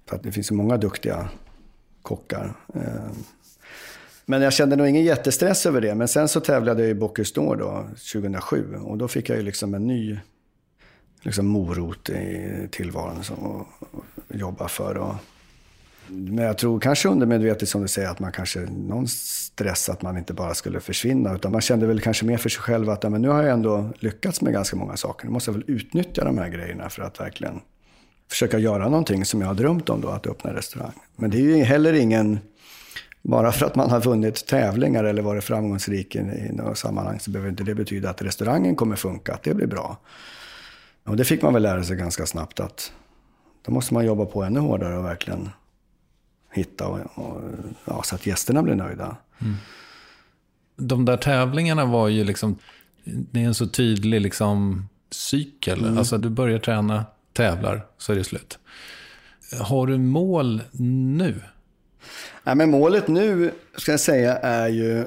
[0.09, 1.29] För att det finns så många duktiga
[2.03, 2.55] kockar.
[2.75, 3.11] Eh.
[4.25, 5.95] Men jag kände nog ingen jättestress över det.
[5.95, 8.75] Men sen så tävlade jag i Bocuse d'Or då, 2007.
[8.75, 10.19] Och då fick jag ju liksom en ny
[11.27, 13.61] liksom morot i tillvaron som
[14.31, 14.97] att jobba för.
[14.97, 15.15] Och,
[16.07, 20.19] men jag tror kanske undermedvetet som du säger att man kanske någon stress att man
[20.19, 21.35] inte bara skulle försvinna.
[21.35, 23.91] Utan man kände väl kanske mer för sig själv att men nu har jag ändå
[23.99, 25.27] lyckats med ganska många saker.
[25.27, 27.61] Nu måste jag väl utnyttja de här grejerna för att verkligen
[28.31, 30.93] försöka göra någonting som jag har drömt om då, att öppna restaurang.
[31.17, 32.39] Men det är ju heller ingen,
[33.23, 37.31] bara för att man har vunnit tävlingar eller varit framgångsrik i, i något sammanhang så
[37.31, 39.99] behöver inte det betyda att restaurangen kommer funka, att det blir bra.
[41.07, 42.93] Och det fick man väl lära sig ganska snabbt att
[43.63, 45.51] då måste man jobba på ännu hårdare och verkligen
[46.53, 47.41] hitta och, och
[47.85, 49.17] ja, så att gästerna blir nöjda.
[50.77, 52.59] De där tävlingarna var ju liksom,
[53.05, 55.99] det är en så tydlig liksom cykel.
[55.99, 58.59] Alltså du börjar träna, tävlar, så är det slut.
[59.61, 61.43] Har du mål nu?
[62.45, 65.07] Nej, men målet nu, ska jag säga, är ju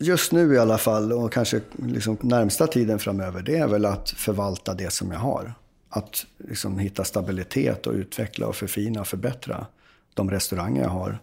[0.00, 4.10] just nu i alla fall och kanske liksom närmsta tiden framöver, det är väl att
[4.10, 5.54] förvalta det som jag har.
[5.88, 9.66] Att liksom hitta stabilitet och utveckla och förfina och förbättra
[10.14, 11.18] de restauranger jag har.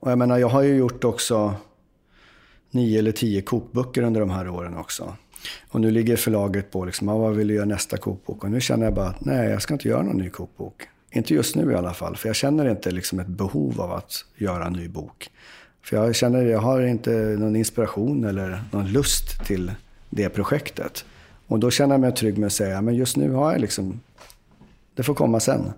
[0.00, 1.54] Och jag menar, jag har ju gjort också
[2.70, 5.16] nio eller tio kokböcker under de här åren också.
[5.68, 8.44] Och nu ligger förlaget på liksom, ah, vad vill du göra nästa kokbok?
[8.44, 10.88] Och nu känner jag bara att nej, jag ska inte göra någon ny kokbok.
[11.10, 14.24] Inte just nu i alla fall, för jag känner inte liksom ett behov av att
[14.36, 15.30] göra en ny bok.
[15.84, 19.72] För jag känner att jag har inte någon inspiration eller någon lust till
[20.10, 21.04] det projektet.
[21.46, 24.00] Och då känner jag mig trygg med att säga, men just nu har jag liksom,
[24.94, 25.72] det får komma sen.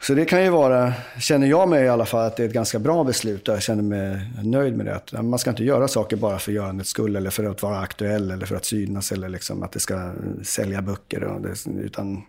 [0.00, 2.54] Så det kan ju vara, känner jag mig i alla fall, att det är ett
[2.54, 4.94] ganska bra beslut och jag känner mig nöjd med det.
[4.94, 8.30] Att man ska inte göra saker bara för görandets skull eller för att vara aktuell
[8.30, 11.24] eller för att synas eller liksom att det ska sälja böcker.
[11.24, 12.22] Och det, utan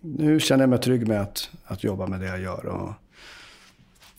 [0.00, 2.92] nu känner jag mig trygg med att, att jobba med det jag gör och,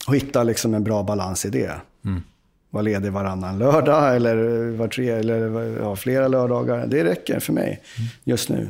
[0.06, 1.80] och hitta liksom en bra balans i det.
[2.04, 2.22] Mm.
[2.70, 6.86] Vara ledig varannan lördag eller, var tre, eller ja, flera lördagar.
[6.86, 7.82] Det räcker för mig
[8.24, 8.68] just nu.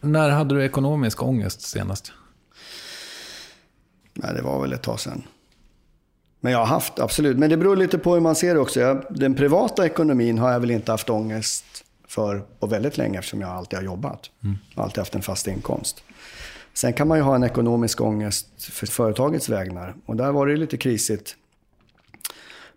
[0.00, 2.12] När hade du ekonomisk ångest senast?
[4.14, 5.22] Nej, det var väl ett tag sedan.
[6.40, 7.38] Men jag har haft, absolut.
[7.38, 8.80] Men det beror lite på hur man ser det också.
[8.80, 11.64] Jag, den privata ekonomin har jag väl inte haft ångest
[12.08, 14.30] för på väldigt länge eftersom jag alltid har jobbat.
[14.74, 16.04] Har alltid haft en fast inkomst.
[16.74, 19.94] Sen kan man ju ha en ekonomisk ångest för företagets vägnar.
[20.06, 21.36] Och där var det lite krisigt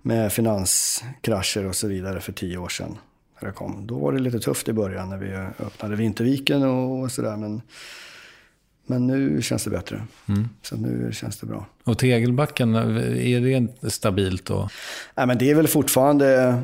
[0.06, 2.97] med finanskrascher och så vidare för tio år sedan.
[3.39, 3.88] När det kom.
[3.88, 5.34] Då var det lite tufft i början när vi
[5.66, 7.38] öppnade Vinterviken och sådär.
[7.38, 7.62] Men,
[8.86, 10.03] men nu känns det bättre.
[10.62, 11.66] Så nu känns det bra.
[11.84, 14.49] Och Tegelbacken, är det stabilt?
[14.49, 14.72] Och...
[15.16, 16.62] Nej, men det är väl fortfarande...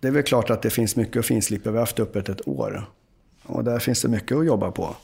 [0.00, 1.70] Det är väl klart att det finns mycket att finslipa.
[1.70, 2.90] Vi har haft öppet ett år.
[3.42, 4.96] Och där finns det mycket att jobba på.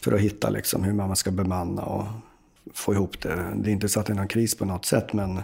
[0.00, 2.06] För att hitta liksom hur man ska bemanna och
[2.74, 3.52] få ihop det.
[3.56, 5.12] Det är inte så att det är någon kris på något sätt.
[5.12, 5.40] Men,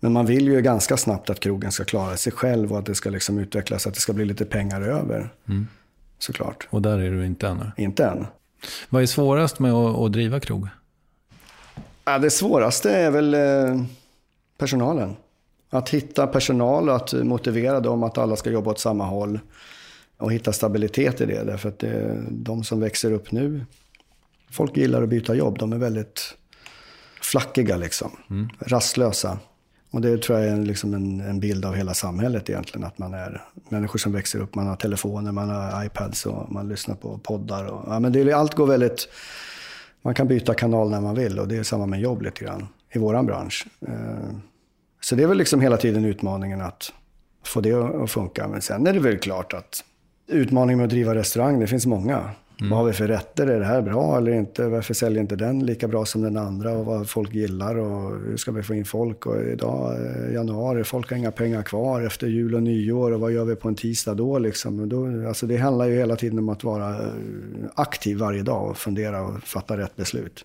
[0.00, 2.72] men man vill ju ganska snabbt att krogen ska klara sig själv.
[2.72, 5.32] Och att det ska liksom utvecklas, att det ska bli lite pengar över.
[6.18, 6.68] Såklart.
[6.70, 7.72] Och där är du inte ännu.
[7.76, 8.26] Inte än.
[8.88, 10.68] Vad är svårast med att, att driva krog?
[12.04, 13.82] Ja, det svåraste är väl eh,
[14.58, 15.16] personalen.
[15.70, 19.40] Att hitta personal och att motivera dem att alla ska jobba åt samma håll.
[20.16, 21.44] och hitta stabilitet i det.
[21.44, 23.64] Därför att det, de som växer upp nu,
[24.50, 25.58] folk gillar att byta jobb.
[25.58, 26.34] De är väldigt
[27.22, 28.10] flackiga liksom,
[28.58, 29.38] rastlösa.
[29.90, 32.86] Och det tror jag är en, liksom en, en bild av hela samhället egentligen.
[32.86, 36.68] Att man är människor som växer upp, man har telefoner, man har iPads och man
[36.68, 37.64] lyssnar på poddar.
[37.64, 39.08] Och, ja, men det, allt går väldigt...
[40.02, 42.66] Man kan byta kanal när man vill och det är samma med jobb lite grann
[42.92, 43.66] i vår bransch.
[43.86, 44.36] Eh,
[45.00, 46.92] så det är väl liksom hela tiden utmaningen att
[47.44, 48.48] få det att funka.
[48.48, 49.84] Men sen är det väl klart att
[50.26, 52.30] utmaningen med att driva restaurang, det finns många.
[52.60, 53.46] Vad har vi för rätter?
[53.46, 54.68] Är det här bra eller inte?
[54.68, 56.72] Varför säljer inte den lika bra som den andra?
[56.72, 59.26] Och vad folk gillar och hur ska vi få in folk?
[59.26, 63.12] Och idag, eh, januari, folk har inga pengar kvar efter jul och nyår.
[63.12, 64.38] Och vad gör vi på en tisdag då?
[64.38, 64.88] Liksom?
[64.88, 67.12] Då alltså det handlar ju hela tiden om att vara eh,
[67.74, 70.44] aktiv varje dag och fundera och fatta rätt beslut.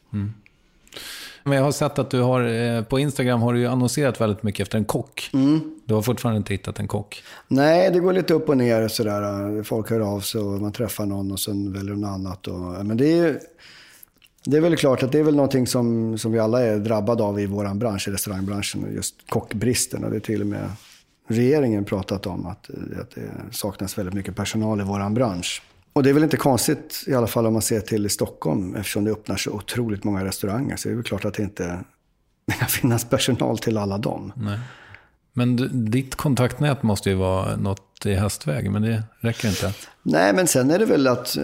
[1.44, 4.44] Men jag har sett att du har, eh, på Instagram har du ju annonserat väldigt
[4.44, 5.30] mycket efter en kock.
[5.86, 7.24] Du har fortfarande inte hittat en kock.
[7.48, 9.64] Nej, det går lite upp och ner sådär.
[9.64, 12.48] Folk hör av sig och man träffar någon och sen väljer något annat.
[12.48, 13.40] Och, men det är,
[14.46, 17.24] det är väl klart att det är väl någonting som, som vi alla är drabbade
[17.24, 18.94] av i vår bransch, i restaurangbranschen.
[18.96, 20.04] Just kockbristen.
[20.04, 20.70] Och det är till och med
[21.28, 22.70] regeringen pratat om att,
[23.02, 25.62] att det saknas väldigt mycket personal i vår bransch.
[25.94, 28.76] Och det är väl inte konstigt, i alla fall om man ser till i Stockholm,
[28.76, 30.76] eftersom det öppnar så otroligt många restauranger.
[30.76, 31.84] Så det är väl klart att det inte
[32.60, 34.32] kan finnas personal till alla dem.
[34.36, 34.60] Nej.
[35.34, 39.74] Men ditt kontaktnät måste ju vara något i hästväg, men det räcker inte.
[40.04, 41.38] Nej, men sen är det väl att...
[41.38, 41.44] eh,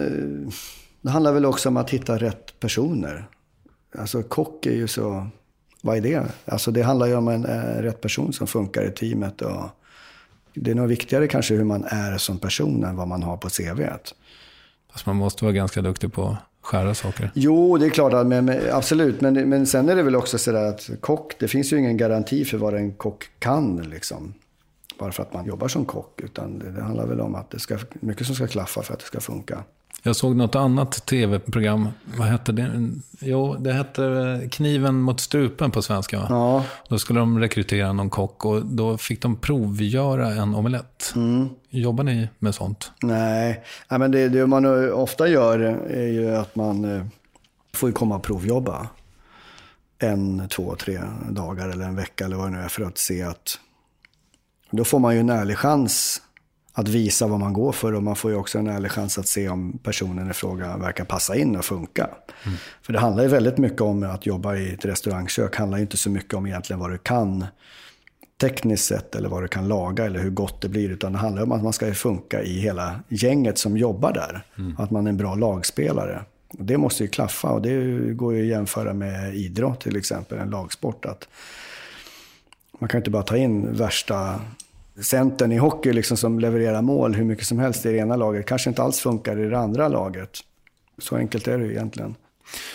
[1.00, 3.26] Det handlar väl också om att hitta rätt personer.
[3.98, 5.26] Alltså kock är ju så...
[5.82, 6.22] Vad är det?
[6.44, 9.42] Alltså det handlar ju om en eh, rätt person som funkar i teamet.
[9.42, 9.62] Och
[10.54, 13.48] det är nog viktigare kanske hur man är som person än vad man har på
[13.48, 14.14] CVt.
[14.92, 17.30] Fast man måste vara ganska duktig på att skära saker.
[17.34, 19.20] Jo, det är klart, att, men, men, absolut.
[19.20, 22.44] Men, men sen är det väl också sådär att kock, det finns ju ingen garanti
[22.44, 23.76] för vad en kock kan.
[23.76, 24.34] Liksom.
[24.98, 26.20] Bara för att man jobbar som kock.
[26.20, 29.00] Utan det, det handlar väl om att det ska mycket som ska klaffa för att
[29.00, 29.64] det ska funka.
[30.02, 31.88] Jag såg något annat tv-program.
[32.16, 32.90] Vad hette det?
[33.20, 36.18] Jo, det hette eh, Kniven mot strupen på svenska.
[36.18, 36.26] Va?
[36.28, 41.14] Ja, Då skulle de rekrytera någon kock och då fick de provgöra en omelett.
[41.70, 42.92] Jobbar ni med sånt?
[43.02, 45.58] Nej, Nej men det, det man ofta gör
[45.90, 47.06] är ju att man eh,
[47.74, 48.88] får ju komma och provjobba.
[49.98, 53.22] En, två, tre dagar eller en vecka eller vad det nu är för att se
[53.22, 53.58] att...
[54.70, 56.22] Då får man ju en ärlig chans
[56.72, 59.26] att visa vad man går för och man får ju också en ärlig chans att
[59.26, 62.08] se om personen i fråga verkar passa in och funka.
[62.82, 65.56] För det handlar ju väldigt mycket om att jobba i ett restaurangkök.
[65.56, 67.44] Handlar ju inte så mycket om egentligen vad du kan
[68.40, 70.90] tekniskt sett eller vad du kan laga eller hur gott det blir.
[70.90, 74.42] Utan det handlar om att man ska funka i hela gänget som jobbar där.
[74.78, 76.22] Att man är en bra lagspelare.
[76.58, 80.38] Och det måste ju klaffa och det går ju att jämföra med idrott till exempel,
[80.38, 81.04] en lagsport.
[81.04, 81.28] Att
[82.78, 84.40] man kan inte bara ta in värsta
[85.02, 88.46] centern i hockey liksom som levererar mål hur mycket som helst i det ena laget.
[88.46, 90.30] Kanske inte alls funkar i det andra laget.
[90.98, 92.14] Så enkelt är det ju egentligen.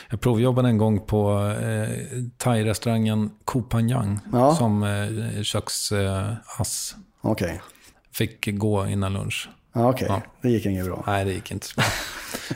[0.10, 1.90] Jag provjobbade en gång på eh,
[2.38, 4.56] thai-restaurangen Kopanjang Ja.
[4.56, 6.96] som eh, köksass.
[7.22, 7.62] Okej,
[8.14, 9.50] Fick gå innan lunch.
[9.74, 10.08] ja, okej.
[10.10, 10.22] Ja.
[10.42, 11.04] det gick inget bra.
[11.08, 11.86] Nej, det gick inte så bra.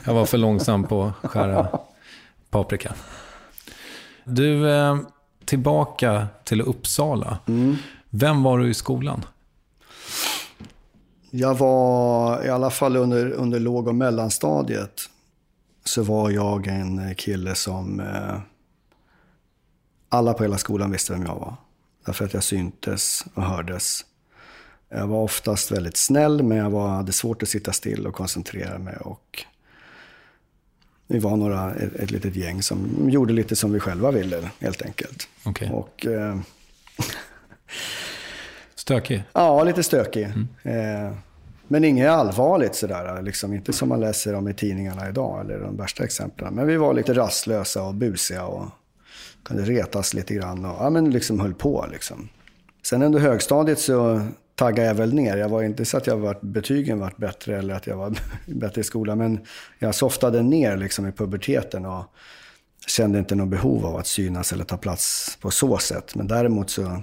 [0.06, 1.68] Jag var för långsam på att skära
[2.50, 2.92] paprika.
[4.24, 4.96] Du, eh,
[5.44, 7.38] tillbaka till Uppsala.
[8.10, 9.24] Vem var du i skolan?
[11.30, 15.00] Jag var, i alla fall under, under låg och mellanstadiet,
[15.84, 18.38] så var jag en kille som eh,
[20.08, 21.56] alla på hela skolan visste vem jag var.
[22.06, 24.04] Därför att jag syntes och hördes.
[24.88, 28.78] Jag var oftast väldigt snäll, men jag var, hade svårt att sitta still och koncentrera
[28.78, 28.96] mig.
[28.96, 29.44] Och
[31.06, 34.82] vi var några, ett, ett litet gäng som gjorde lite som vi själva ville, helt
[34.82, 35.28] enkelt.
[35.44, 35.70] Okej.
[35.70, 36.38] Och, eh,
[38.90, 39.24] Stökig?
[39.32, 40.24] Ja, lite stökig.
[40.62, 41.12] Eh,
[41.68, 43.22] men inget allvarligt sådär.
[43.22, 46.54] Liksom, inte som man läser om i tidningarna idag, eller de värsta exemplen.
[46.54, 48.68] Men vi var lite rastlösa och busiga och
[49.44, 50.64] kunde retas lite grann.
[50.64, 52.28] Och, ja, men liksom höll på liksom.
[52.82, 55.36] Sen under högstadiet så taggade jag väl ner.
[55.36, 58.80] Jag var inte så att jag var, betygen var bättre eller att jag var bättre
[58.80, 59.18] i skolan.
[59.18, 59.40] Men
[59.78, 62.04] jag softade ner liksom i puberteten och
[62.86, 66.14] kände inte något behov av att synas eller ta plats på så sätt.
[66.14, 67.02] Men däremot så,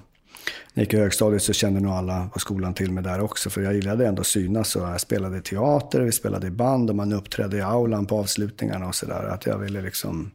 [0.73, 3.49] när jag gick i högstadiet så kände nog alla på skolan till mig där också.
[3.49, 6.95] För jag gillade ändå att synas och jag spelade teater, vi spelade i band och
[6.95, 9.23] man uppträdde i aulan på avslutningarna och sådär.
[9.23, 10.31] Att jag ville liksom...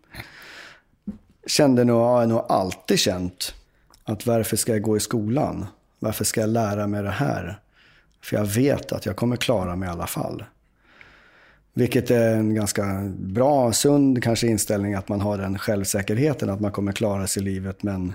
[1.47, 3.55] Kände nog, har jag nog alltid känt
[4.05, 5.67] att varför ska jag gå i skolan?
[5.99, 7.59] Varför ska jag lära mig det här?
[8.23, 10.45] För jag vet att jag kommer klara mig i alla fall.
[11.75, 16.73] Vilket är en ganska bra, sund kanske inställning att man har den självsäkerheten att man
[16.73, 17.83] kommer klara sig i livet.
[17.83, 18.13] Men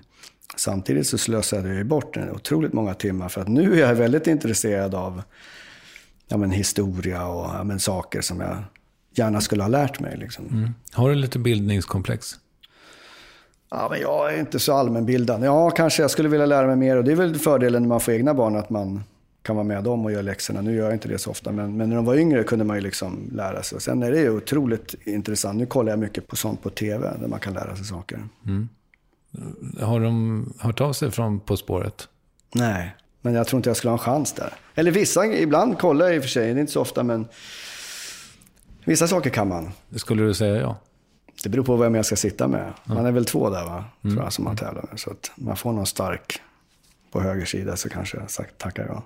[0.56, 4.28] samtidigt så slösade jag bort en otroligt många timmar för att nu är jag väldigt
[4.28, 5.22] intresserad av
[6.28, 8.58] ja, men historia och ja, men saker som jag
[9.12, 10.18] gärna skulle ha lärt mig.
[10.18, 10.74] Liksom.
[10.92, 12.36] Har du lite bildningskomplex?
[13.70, 15.46] Ja, men jag är inte så allmänbildad.
[15.46, 16.98] Ja, kanske jag skulle vilja lära mig mer.
[16.98, 19.04] Och det är väl fördelen när man får egna barn, att man
[19.42, 20.62] kan vara med dem och göra läxorna.
[20.62, 22.78] Nu gör jag inte det så ofta, men, men när de var yngre kunde man
[22.78, 23.76] ju liksom lära sig.
[23.76, 25.58] Och sen är det ju otroligt intressant.
[25.58, 28.20] Nu kollar jag mycket på sånt på tv, där man kan lära sig saker.
[29.80, 32.08] Har de hört av sig från På spåret?
[32.56, 34.54] Nej, men jag tror inte jag skulle ha en chans där.
[34.76, 37.28] Eller vissa, ibland kollar jag i och för sig, det är inte så ofta, men
[38.86, 39.72] vissa saker kan man.
[39.96, 40.78] Skulle du säga ja?
[41.44, 42.74] Det beror på vem jag ska sitta med.
[42.84, 45.00] Man är väl två där va, tror jag, som man tävlar med.
[45.00, 46.42] Så att man får någon stark
[47.12, 49.04] på höger sida så kanske jag sagt tackar jag.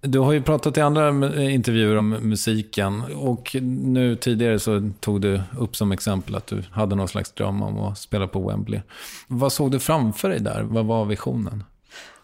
[0.00, 1.08] Du har ju pratat i andra
[1.42, 6.96] intervjuer om musiken och nu tidigare så tog du upp som exempel att du hade
[6.96, 8.80] någon slags dröm om att spela på Wembley.
[9.26, 10.62] Vad såg du framför dig där?
[10.62, 11.64] Vad var visionen?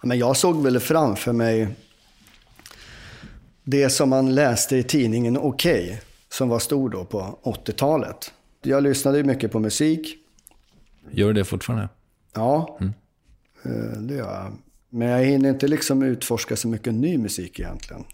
[0.03, 1.69] Men jag såg väl framför mig
[3.65, 8.33] det som man läste i tidningen Okej, som var stor då på 80-talet.
[8.63, 10.17] Jag lyssnade ju mycket på musik.
[11.11, 11.89] Gör du det fortfarande?
[12.35, 12.79] Ja,
[13.63, 14.53] eh, det gör jag.
[14.95, 18.05] Men jag hinner inte liksom utforska så mycket ny musik egentligen.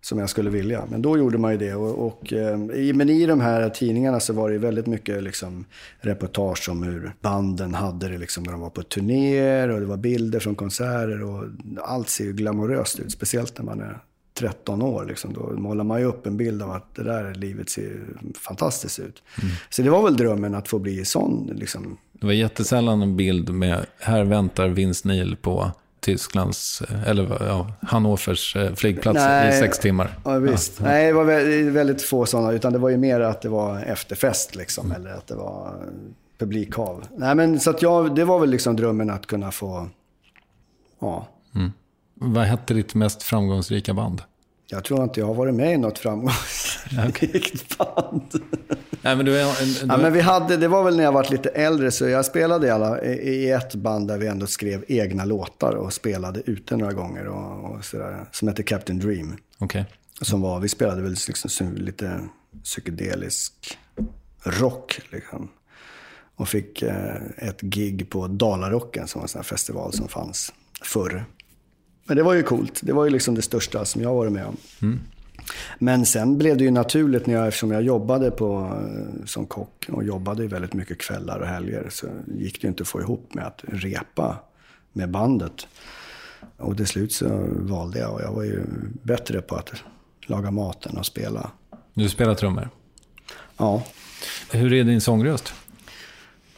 [0.00, 0.84] Som jag skulle vilja.
[0.90, 1.74] Men då gjorde man ju det.
[1.74, 2.58] Och, och, eh,
[2.94, 5.64] men i de här tidningarna så var det väldigt mycket liksom,
[6.00, 9.68] reportage om hur banden hade det liksom, när de var på turnéer.
[9.68, 11.22] Och det var bilder från konserter.
[11.22, 11.44] Och
[11.82, 13.12] allt ser ju glamoröst ut.
[13.12, 13.98] Speciellt när man är
[14.38, 15.04] 13 år.
[15.04, 18.00] Liksom, då målar man ju upp en bild av att det där livet ser
[18.38, 19.22] fantastiskt ut.
[19.70, 21.50] Så det var väl drömmen att få bli sån.
[21.54, 27.72] Liksom, Det var jättesällan en bild med här väntar Vince Neil på Tysklands, eller ja,
[27.82, 29.56] Hannovers eh, flygplats Nej.
[29.56, 30.18] i sex timmar.
[30.24, 30.80] Ja, visst.
[30.80, 31.24] Nej, det var
[31.70, 32.52] väldigt, få sådana.
[32.52, 34.92] Utan det var ju mer att det var efterfest liksom.
[34.92, 35.74] Eller att det var
[36.38, 37.04] publikhav.
[37.16, 39.88] Nej, men så att jag, det var väl liksom drömmen att kunna få...
[41.00, 41.28] Ja.
[42.24, 44.22] Vad hette ditt mest framgångsrika band?
[44.66, 48.32] Jag tror inte jag har varit med i något framgångsrikt band.
[49.02, 51.26] Nej, men du är, en, Ja, men vi hade, det var väl när jag var
[51.30, 55.24] lite äldre, så jag spelade i, alla, i ett band där vi ändå skrev egna
[55.24, 57.26] låtar och spelade ute några gånger.
[57.26, 59.36] Och, och sådär, som hette Captain Dream.
[59.58, 59.86] Okej.
[60.20, 62.20] Som var, vi spelade väl liksom lite
[62.64, 63.78] psykedelisk
[64.42, 65.00] rock.
[65.10, 65.48] Liksom.
[66.36, 70.52] Och fick eh, ett gig på Dalarocken som var en sån festival som fanns
[70.82, 71.24] förr.
[72.04, 72.80] Men det var ju coolt.
[72.82, 74.56] Det var ju liksom det största som jag varit med om.
[75.78, 79.86] Men sen blev det ju naturligt när jag, eftersom jag jobbade på, eh, som kock
[79.92, 82.06] och jobbade väldigt mycket kvällar och helger så
[82.38, 84.36] gick det ju inte att få ihop med att repa
[84.92, 85.66] med bandet.
[86.56, 88.62] Och till slut så valde jag och jag var ju
[89.02, 89.72] bättre på att
[90.26, 91.50] laga maten och spela.
[91.94, 92.68] Du spelar trummor.
[93.56, 93.82] Ja.
[94.50, 95.54] Hur är din sångröst?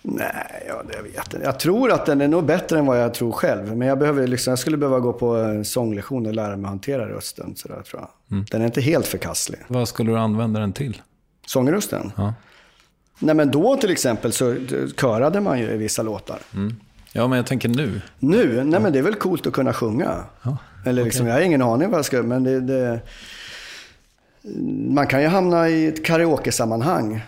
[0.08, 1.40] Nej, ja, det vet jag inte.
[1.42, 3.76] Jag tror att den är nog bättre än vad jag tror själv.
[3.76, 6.70] Men jag, behöver liksom, jag skulle behöva gå på en sånglektion och lära mig att
[6.70, 7.56] hantera rösten.
[7.56, 8.44] Sådär, tror jag.
[8.50, 9.60] Den är inte helt förkastlig.
[9.68, 11.02] Vad skulle du använda den till?
[11.46, 12.12] Sångrösten?
[12.16, 12.34] Ja.
[13.18, 14.56] Nej, men då till exempel så
[14.96, 16.38] körade man ju i vissa låtar.
[17.12, 18.00] Ja, men jag tänker nu.
[18.18, 18.64] Nu?
[18.64, 20.24] Nej, men det är väl coolt att kunna sjunga.
[20.86, 22.22] Eller liksom, jag har ingen aning vad jag ska...
[22.22, 23.00] Men det, det,
[24.88, 27.22] man kan ju hamna i ett karaoke-sammanhang.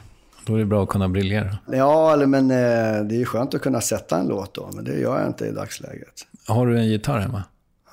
[0.48, 1.58] Då är det bra att kunna briljera.
[1.66, 4.70] Ja, eller, men eh, det är ju skönt att kunna sätta en låt då.
[4.74, 6.26] Men det gör jag inte i dagsläget.
[6.46, 7.42] Har du en gitarr hemma?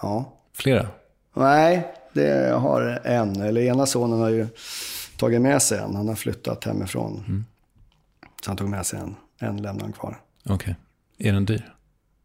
[0.02, 0.34] Ja.
[0.54, 0.88] Flera?
[1.34, 3.42] Nej, det jag har en.
[3.42, 4.48] Eller ena sonen har ju
[5.18, 5.96] tagit med sig en.
[5.96, 7.46] Han har flyttat hemifrån.
[8.44, 9.16] Så han tog med sig en.
[9.40, 10.20] En lämnade han kvar.
[10.50, 10.76] Okej.
[11.18, 11.74] Är den dyr?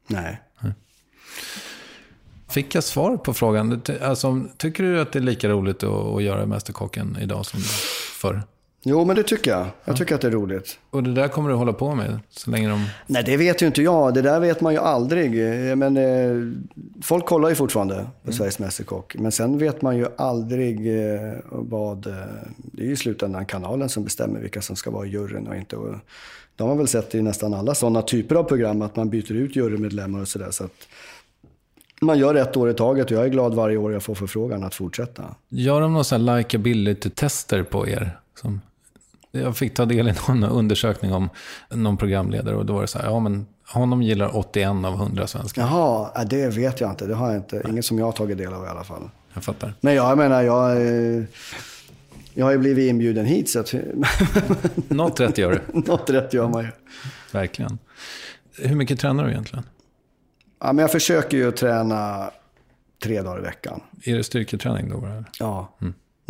[0.06, 0.40] Nej.
[2.48, 3.82] Fick jag svar på frågan?
[4.02, 7.60] Alltså, tycker du att det är lika roligt att, att göra Mästerkocken idag som
[8.20, 8.42] förr?
[8.82, 9.66] Jo, men det tycker jag.
[9.84, 10.78] Jag tycker att det är roligt.
[10.90, 12.86] Och det där kommer du hålla på med så länge de...
[13.06, 14.14] Nej, det vet ju inte jag.
[14.14, 15.48] Det där vet man ju aldrig.
[15.70, 16.52] Eh, Men eh,
[17.02, 19.16] folk kollar ju fortfarande på Sveriges Mästerkock.
[19.18, 22.06] Men sen vet man ju aldrig eh, vad...
[22.06, 22.12] Eh,
[22.56, 25.56] det är ju i slutändan kanalen som bestämmer vilka som ska vara i juryn och
[25.56, 25.76] inte.
[25.76, 25.94] Och
[26.56, 29.56] de har väl sett i nästan alla sådana typer av program att man byter ut
[29.56, 30.50] jurymedlemmar och sådär.
[30.50, 30.88] Så att
[32.00, 34.64] man gör ett år i taget och jag är glad varje år jag får förfrågan
[34.64, 35.24] att fortsätta.
[35.48, 38.16] Gör de här likability-tester på er?
[38.40, 38.60] Som...
[39.32, 41.28] Jag fick ta del i någon undersökning om
[41.70, 45.26] någon programledare och då var det så här, ja men honom gillar 81 av 100
[45.26, 45.62] svenskar.
[45.62, 47.06] Jaha, ja, det vet jag inte.
[47.06, 47.62] Det har jag inte.
[47.68, 49.10] Inget som jag har tagit del av i alla fall.
[49.34, 49.74] Jag fattar.
[49.80, 51.24] Men jag menar, jag, eh,
[52.34, 53.74] jag har ju blivit inbjuden hit så att
[54.88, 55.80] Något rätt gör du.
[55.80, 56.70] något rätt gör man ju.
[57.32, 57.78] Verkligen.
[58.58, 59.64] Hur mycket tränar du egentligen?
[60.60, 62.30] Ja, men jag försöker ju träna
[63.02, 63.80] tre dagar i veckan.
[64.04, 65.00] Är det styrketräning då?
[65.00, 65.24] bara?
[65.38, 65.76] Ja.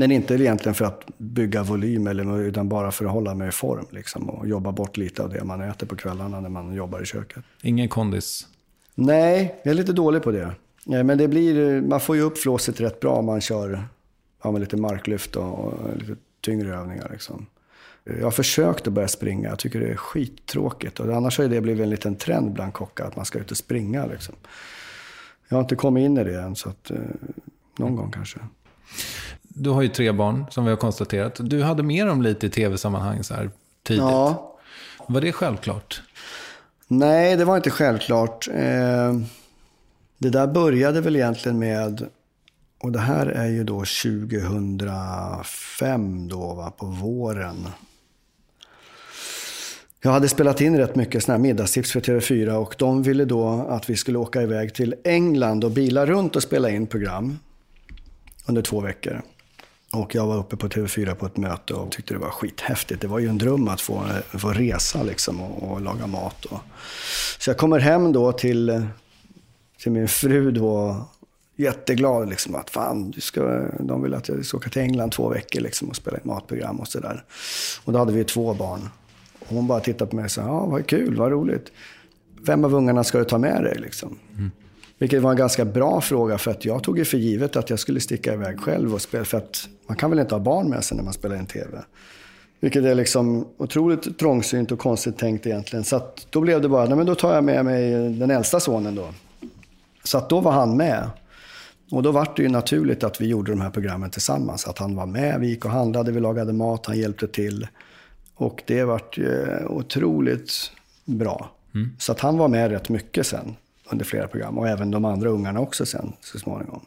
[0.01, 3.53] Men inte egentligen för att bygga volym, eller, utan bara för att hålla mig i
[3.53, 3.87] form.
[3.91, 7.07] Liksom, och jobba bort lite av det man äter på kvällarna när man jobbar i
[7.07, 7.45] köket.
[7.63, 8.47] Ingen kondis?
[8.95, 10.53] Nej, jag är lite dålig på det.
[10.85, 13.85] Nej, men det blir, man får ju upp flåset rätt bra om man kör
[14.43, 17.09] ja, med lite marklyft och, och lite tyngre övningar.
[17.13, 17.47] Liksom.
[18.05, 19.49] Jag har försökt att börja springa.
[19.49, 21.01] Jag tycker det är skittråkigt.
[21.01, 23.57] Och annars har det blivit en liten trend bland kockar att man ska ut och
[23.57, 24.07] springa.
[24.07, 24.35] Liksom.
[25.49, 26.99] Jag har inte kommit in i det än, så att, eh,
[27.79, 28.39] någon gång kanske.
[29.63, 31.37] Du har ju tre barn, som vi har konstaterat.
[31.41, 33.51] Du hade med dem lite i tv-sammanhang så här
[33.83, 34.03] tidigt.
[34.03, 34.57] Ja.
[35.07, 36.03] Var det självklart?
[36.89, 38.49] Nej, det var inte självklart.
[38.49, 39.15] Eh,
[40.19, 42.07] det där började väl egentligen med,
[42.79, 47.67] och det här är ju då 2005 då, va, på våren.
[50.03, 53.67] Jag hade spelat in rätt mycket såna här middagstips för TV4 och de ville då
[53.69, 57.39] att vi skulle åka iväg till England och bila runt och spela in program
[58.47, 59.23] under två veckor.
[59.93, 63.01] Och jag var uppe på TV4 på ett möte och tyckte det var skithäftigt.
[63.01, 64.07] Det var ju en dröm att få,
[64.39, 66.45] få resa liksom och, och laga mat.
[66.45, 66.61] Och.
[67.39, 68.87] Så jag kommer hem då till,
[69.79, 71.05] till min fru då,
[71.57, 75.29] jätteglad liksom att fan, du ska, de vill att jag ska åka till England två
[75.29, 77.25] veckor liksom och spela ett matprogram och sådär.
[77.85, 78.89] Och då hade vi två barn.
[79.39, 81.73] Och hon bara tittade på mig och sa, ja vad kul, vad roligt.
[82.43, 84.19] Vem av ungarna ska du ta med dig liksom?
[84.37, 84.51] Mm.
[84.99, 87.79] Vilket var en ganska bra fråga för att jag tog ju för givet att jag
[87.79, 89.25] skulle sticka iväg själv och spela.
[89.25, 91.79] För att man kan väl inte ha barn med sig när man spelar in TV.
[92.61, 95.85] Vilket är liksom otroligt trångsynt och konstigt tänkt egentligen.
[95.85, 98.95] Så då blev det bara, nej men då tar jag med mig den äldsta sonen
[98.95, 99.09] då.
[100.05, 101.11] Så då var han med.
[101.91, 104.67] Och då var det ju naturligt att vi gjorde de här programmen tillsammans.
[104.67, 107.69] Att han var med, vi gick och handlade, vi lagade mat, han hjälpte till.
[108.35, 109.19] Och det vart
[109.67, 110.53] otroligt
[111.05, 111.51] bra.
[111.75, 111.91] Mm.
[111.99, 113.57] Så att han var med rätt mycket sen
[113.91, 114.59] under flera program.
[114.59, 116.81] Och även de andra ungarna också sen så småningom.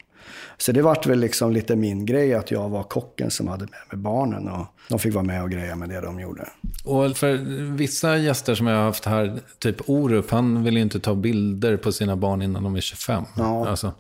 [0.58, 3.80] Så det vart väl liksom lite min grej att jag var kocken som hade med
[3.92, 4.50] mig barnen.
[4.50, 6.50] Och de fick vara med och greja med det de gjorde.
[6.84, 7.34] Och för
[7.76, 11.78] vissa gäster som jag har haft här, typ Orup, han vill ju inte ta bilder
[11.78, 13.24] på sina barn innan de är 25.
[13.38, 13.68] Ja.
[13.70, 13.94] Alltså,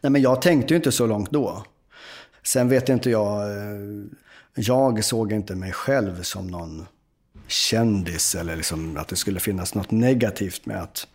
[0.00, 1.64] Nej men jag tänkte ju inte så långt då.
[2.42, 3.76] Sen vet inte jag, eh,
[4.54, 6.86] jag såg inte mig själv som någon
[7.46, 11.06] kändis eller liksom att det skulle finnas något negativt med att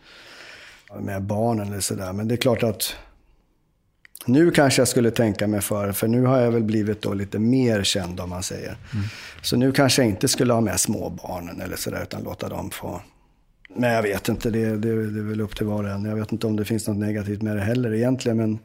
[1.00, 2.12] med barnen eller sådär.
[2.12, 2.94] Men det är klart att
[4.26, 7.38] nu kanske jag skulle tänka mig för, för nu har jag väl blivit då lite
[7.38, 8.76] mer känd om man säger.
[9.42, 13.00] Så nu kanske jag inte skulle ha med småbarnen eller sådär, utan låta dem få...
[13.76, 16.04] Men jag vet inte, det, det, det är väl upp till var och en.
[16.04, 18.58] Jag vet inte om det finns något negativt med det heller egentligen, men,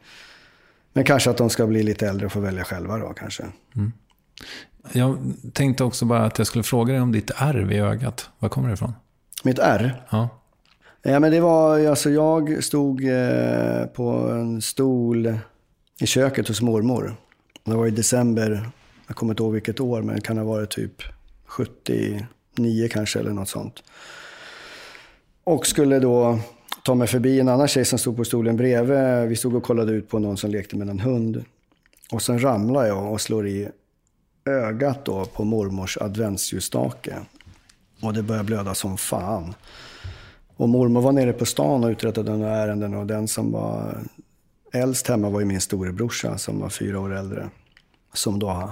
[0.94, 3.44] men kanske att de ska bli lite äldre och få välja själva då kanske.
[4.92, 8.30] jag tänkte också bara att jag skulle fråga dig om ditt ärr i ögat.
[8.40, 8.94] Var kommer det ifrån?
[9.44, 10.04] Mitt R?
[10.10, 10.30] Ja.
[11.10, 15.38] Ja, men det var, alltså jag stod eh, på en stol
[16.00, 17.16] i köket hos mormor.
[17.64, 18.70] Det var i december,
[19.08, 21.04] jag kommer inte ihåg vilket år, men det kan ha varit typ
[21.46, 23.84] 79 kanske eller något sånt.
[25.44, 26.40] Och skulle då
[26.84, 29.30] ta mig förbi en annan tjej som stod på stolen bredvid.
[29.30, 31.46] Vi stod och kollade ut på någon som lekte med en hund.
[32.12, 33.70] Och sen ramlar jag och slår i
[34.46, 37.16] ögat då på mormors adventsljusstake.
[38.02, 39.54] Och det börjar blöda som fan.
[40.58, 43.98] Och mormor var nere på stan och uträttade några ärenden och den som var
[44.74, 47.50] äldst hemma var ju min storebrorsa som var fyra år äldre.
[48.14, 48.72] Som då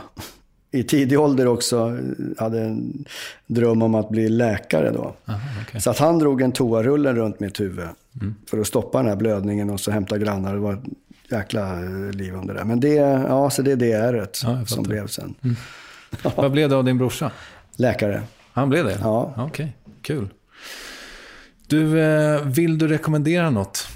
[0.76, 1.98] i tidig ålder också
[2.38, 3.06] hade en
[3.48, 5.16] dröm om att bli läkare då.
[5.26, 5.82] Aha, okej.
[5.82, 7.88] Så att han drog en toarullen runt mitt huvud
[8.50, 10.54] för att stoppa den här blödningen och så hämta grannar.
[10.54, 10.84] Det var ett
[11.32, 12.66] jäkla eh, liv under det.
[12.66, 15.36] Men det, ja, så det är det ärret Ja, som blev sen.
[16.36, 17.32] Vad blev det av din brorsa?
[17.76, 18.24] Läkare.
[18.52, 18.98] Han blev det?
[19.02, 19.34] Ja.
[19.38, 20.30] Okej, kul.
[21.68, 23.88] Du, eh, vill du rekommendera något?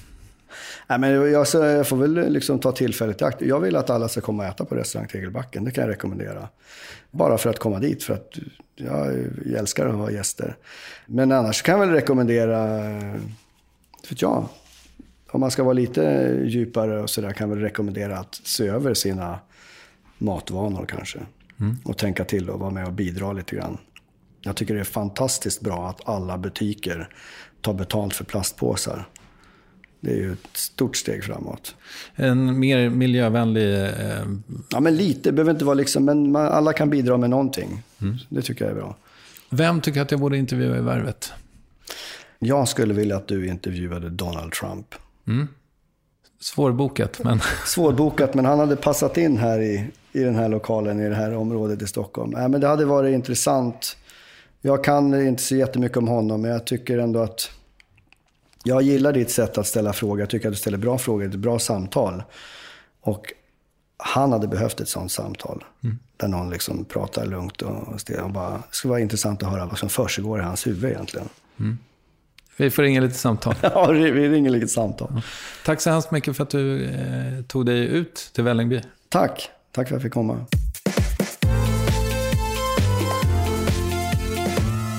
[0.88, 1.48] Nej, men jag,
[1.88, 3.42] får väl liksom ta tillfället i akt.
[3.42, 5.64] Jag vill att alla ska komma och äta på restaurang Tegelbacken.
[5.64, 6.50] Det kan jag rekommendera.
[7.12, 8.38] Bara för att komma dit, för att
[8.76, 9.16] jag
[9.56, 10.56] älskar att ha gäster.
[11.06, 13.16] Men annars kan jag väl rekommendera, eh,
[14.10, 14.46] vet jag,
[15.32, 16.02] om man ska vara lite
[16.46, 19.40] djupare och sådär kan jag väl rekommendera att se över sina
[20.18, 21.20] matvanor kanske.
[21.84, 23.78] Och tänka till och vara med och bidra lite grann.
[24.42, 27.10] Jag tycker det är fantastiskt bra att alla butiker
[27.62, 29.08] tar betalt för plastpåsar.
[30.02, 31.76] Det är ju ett stort steg framåt.
[32.16, 33.84] En mer miljövänlig...
[33.84, 33.92] Eh,
[34.72, 35.30] Ja, men lite.
[35.30, 37.84] Det behöver inte vara liksom, men man, alla kan bidra med någonting.
[38.30, 38.96] Det tycker jag är bra.
[39.50, 41.32] vem tycker att jag borde intervjua i Värvet?
[42.40, 44.96] Jag skulle vilja att du intervjuade Donald Trump.
[46.40, 47.40] Svårbokat, men...
[47.66, 51.36] Svårbokat, men han hade passat in här i, i den här lokalen, i det här
[51.36, 52.34] området i Stockholm.
[52.38, 53.98] Ja, men det hade varit intressant.
[54.62, 57.52] Jag kan inte så jättemycket om honom, men jag tycker ändå att...
[58.64, 60.20] Jag gillar ditt sätt att ställa frågor.
[60.20, 62.24] Jag tycker att du ställer bra frågor, ett bra samtal.
[63.02, 63.34] Och
[63.98, 65.64] han hade behövt ett sånt samtal.
[66.18, 68.24] Där någon liksom pratar lugnt och, stilla.
[68.24, 71.30] Och bara, det skulle vara intressant att höra vad som försiggår i hans huvud egentligen.
[72.58, 73.56] Vi får ringa lite samtal.
[73.62, 75.22] Ja, vi ringer lite samtal.
[75.66, 78.82] Tack så hemskt mycket för att du eh, tog dig ut till Vällingby.
[79.10, 79.50] Tack.
[79.72, 80.46] Tack för att jag fick komma.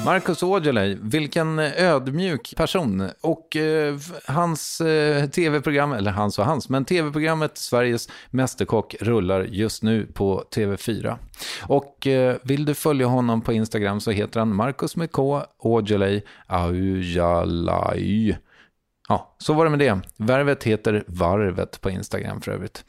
[0.04, 3.10] Marcus Aujalay, vilken ödmjuk person.
[3.20, 3.96] Och eh,
[4.26, 10.44] hans eh, tv-program, eller hans och hans, men tv-programmet Sveriges Mästerkock rullar just nu på
[10.54, 11.16] TV4.
[11.62, 16.22] Och eh, vill du följa honom på Instagram så heter han Marcus med K, Aujalay,
[16.46, 18.36] Aujalay.
[19.08, 20.00] Ja, så var det med det.
[20.16, 22.84] Värvet heter Varvet på Instagram för övrigt.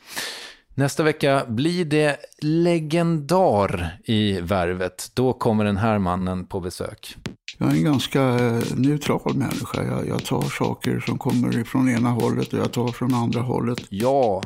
[0.75, 5.11] Nästa vecka blir det legendar i Värvet.
[5.13, 7.15] Då kommer den här mannen på besök.
[7.57, 9.83] Jag är en ganska eh, neutral människa.
[9.83, 13.79] Jag, jag tar saker som kommer från ena hållet och jag tar från andra hållet.
[13.89, 14.43] Ja,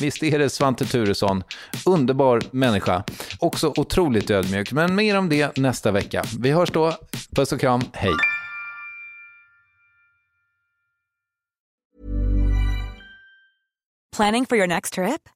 [0.00, 1.42] visst är det Svante Turesson.
[1.86, 3.04] Underbar människa.
[3.40, 4.72] Också otroligt ödmjuk.
[4.72, 6.24] Men mer om det nästa vecka.
[6.38, 6.92] Vi hörs då.
[7.36, 7.80] Puss och kram.
[7.92, 8.12] Hej.
[14.16, 15.35] Planning for your next trip?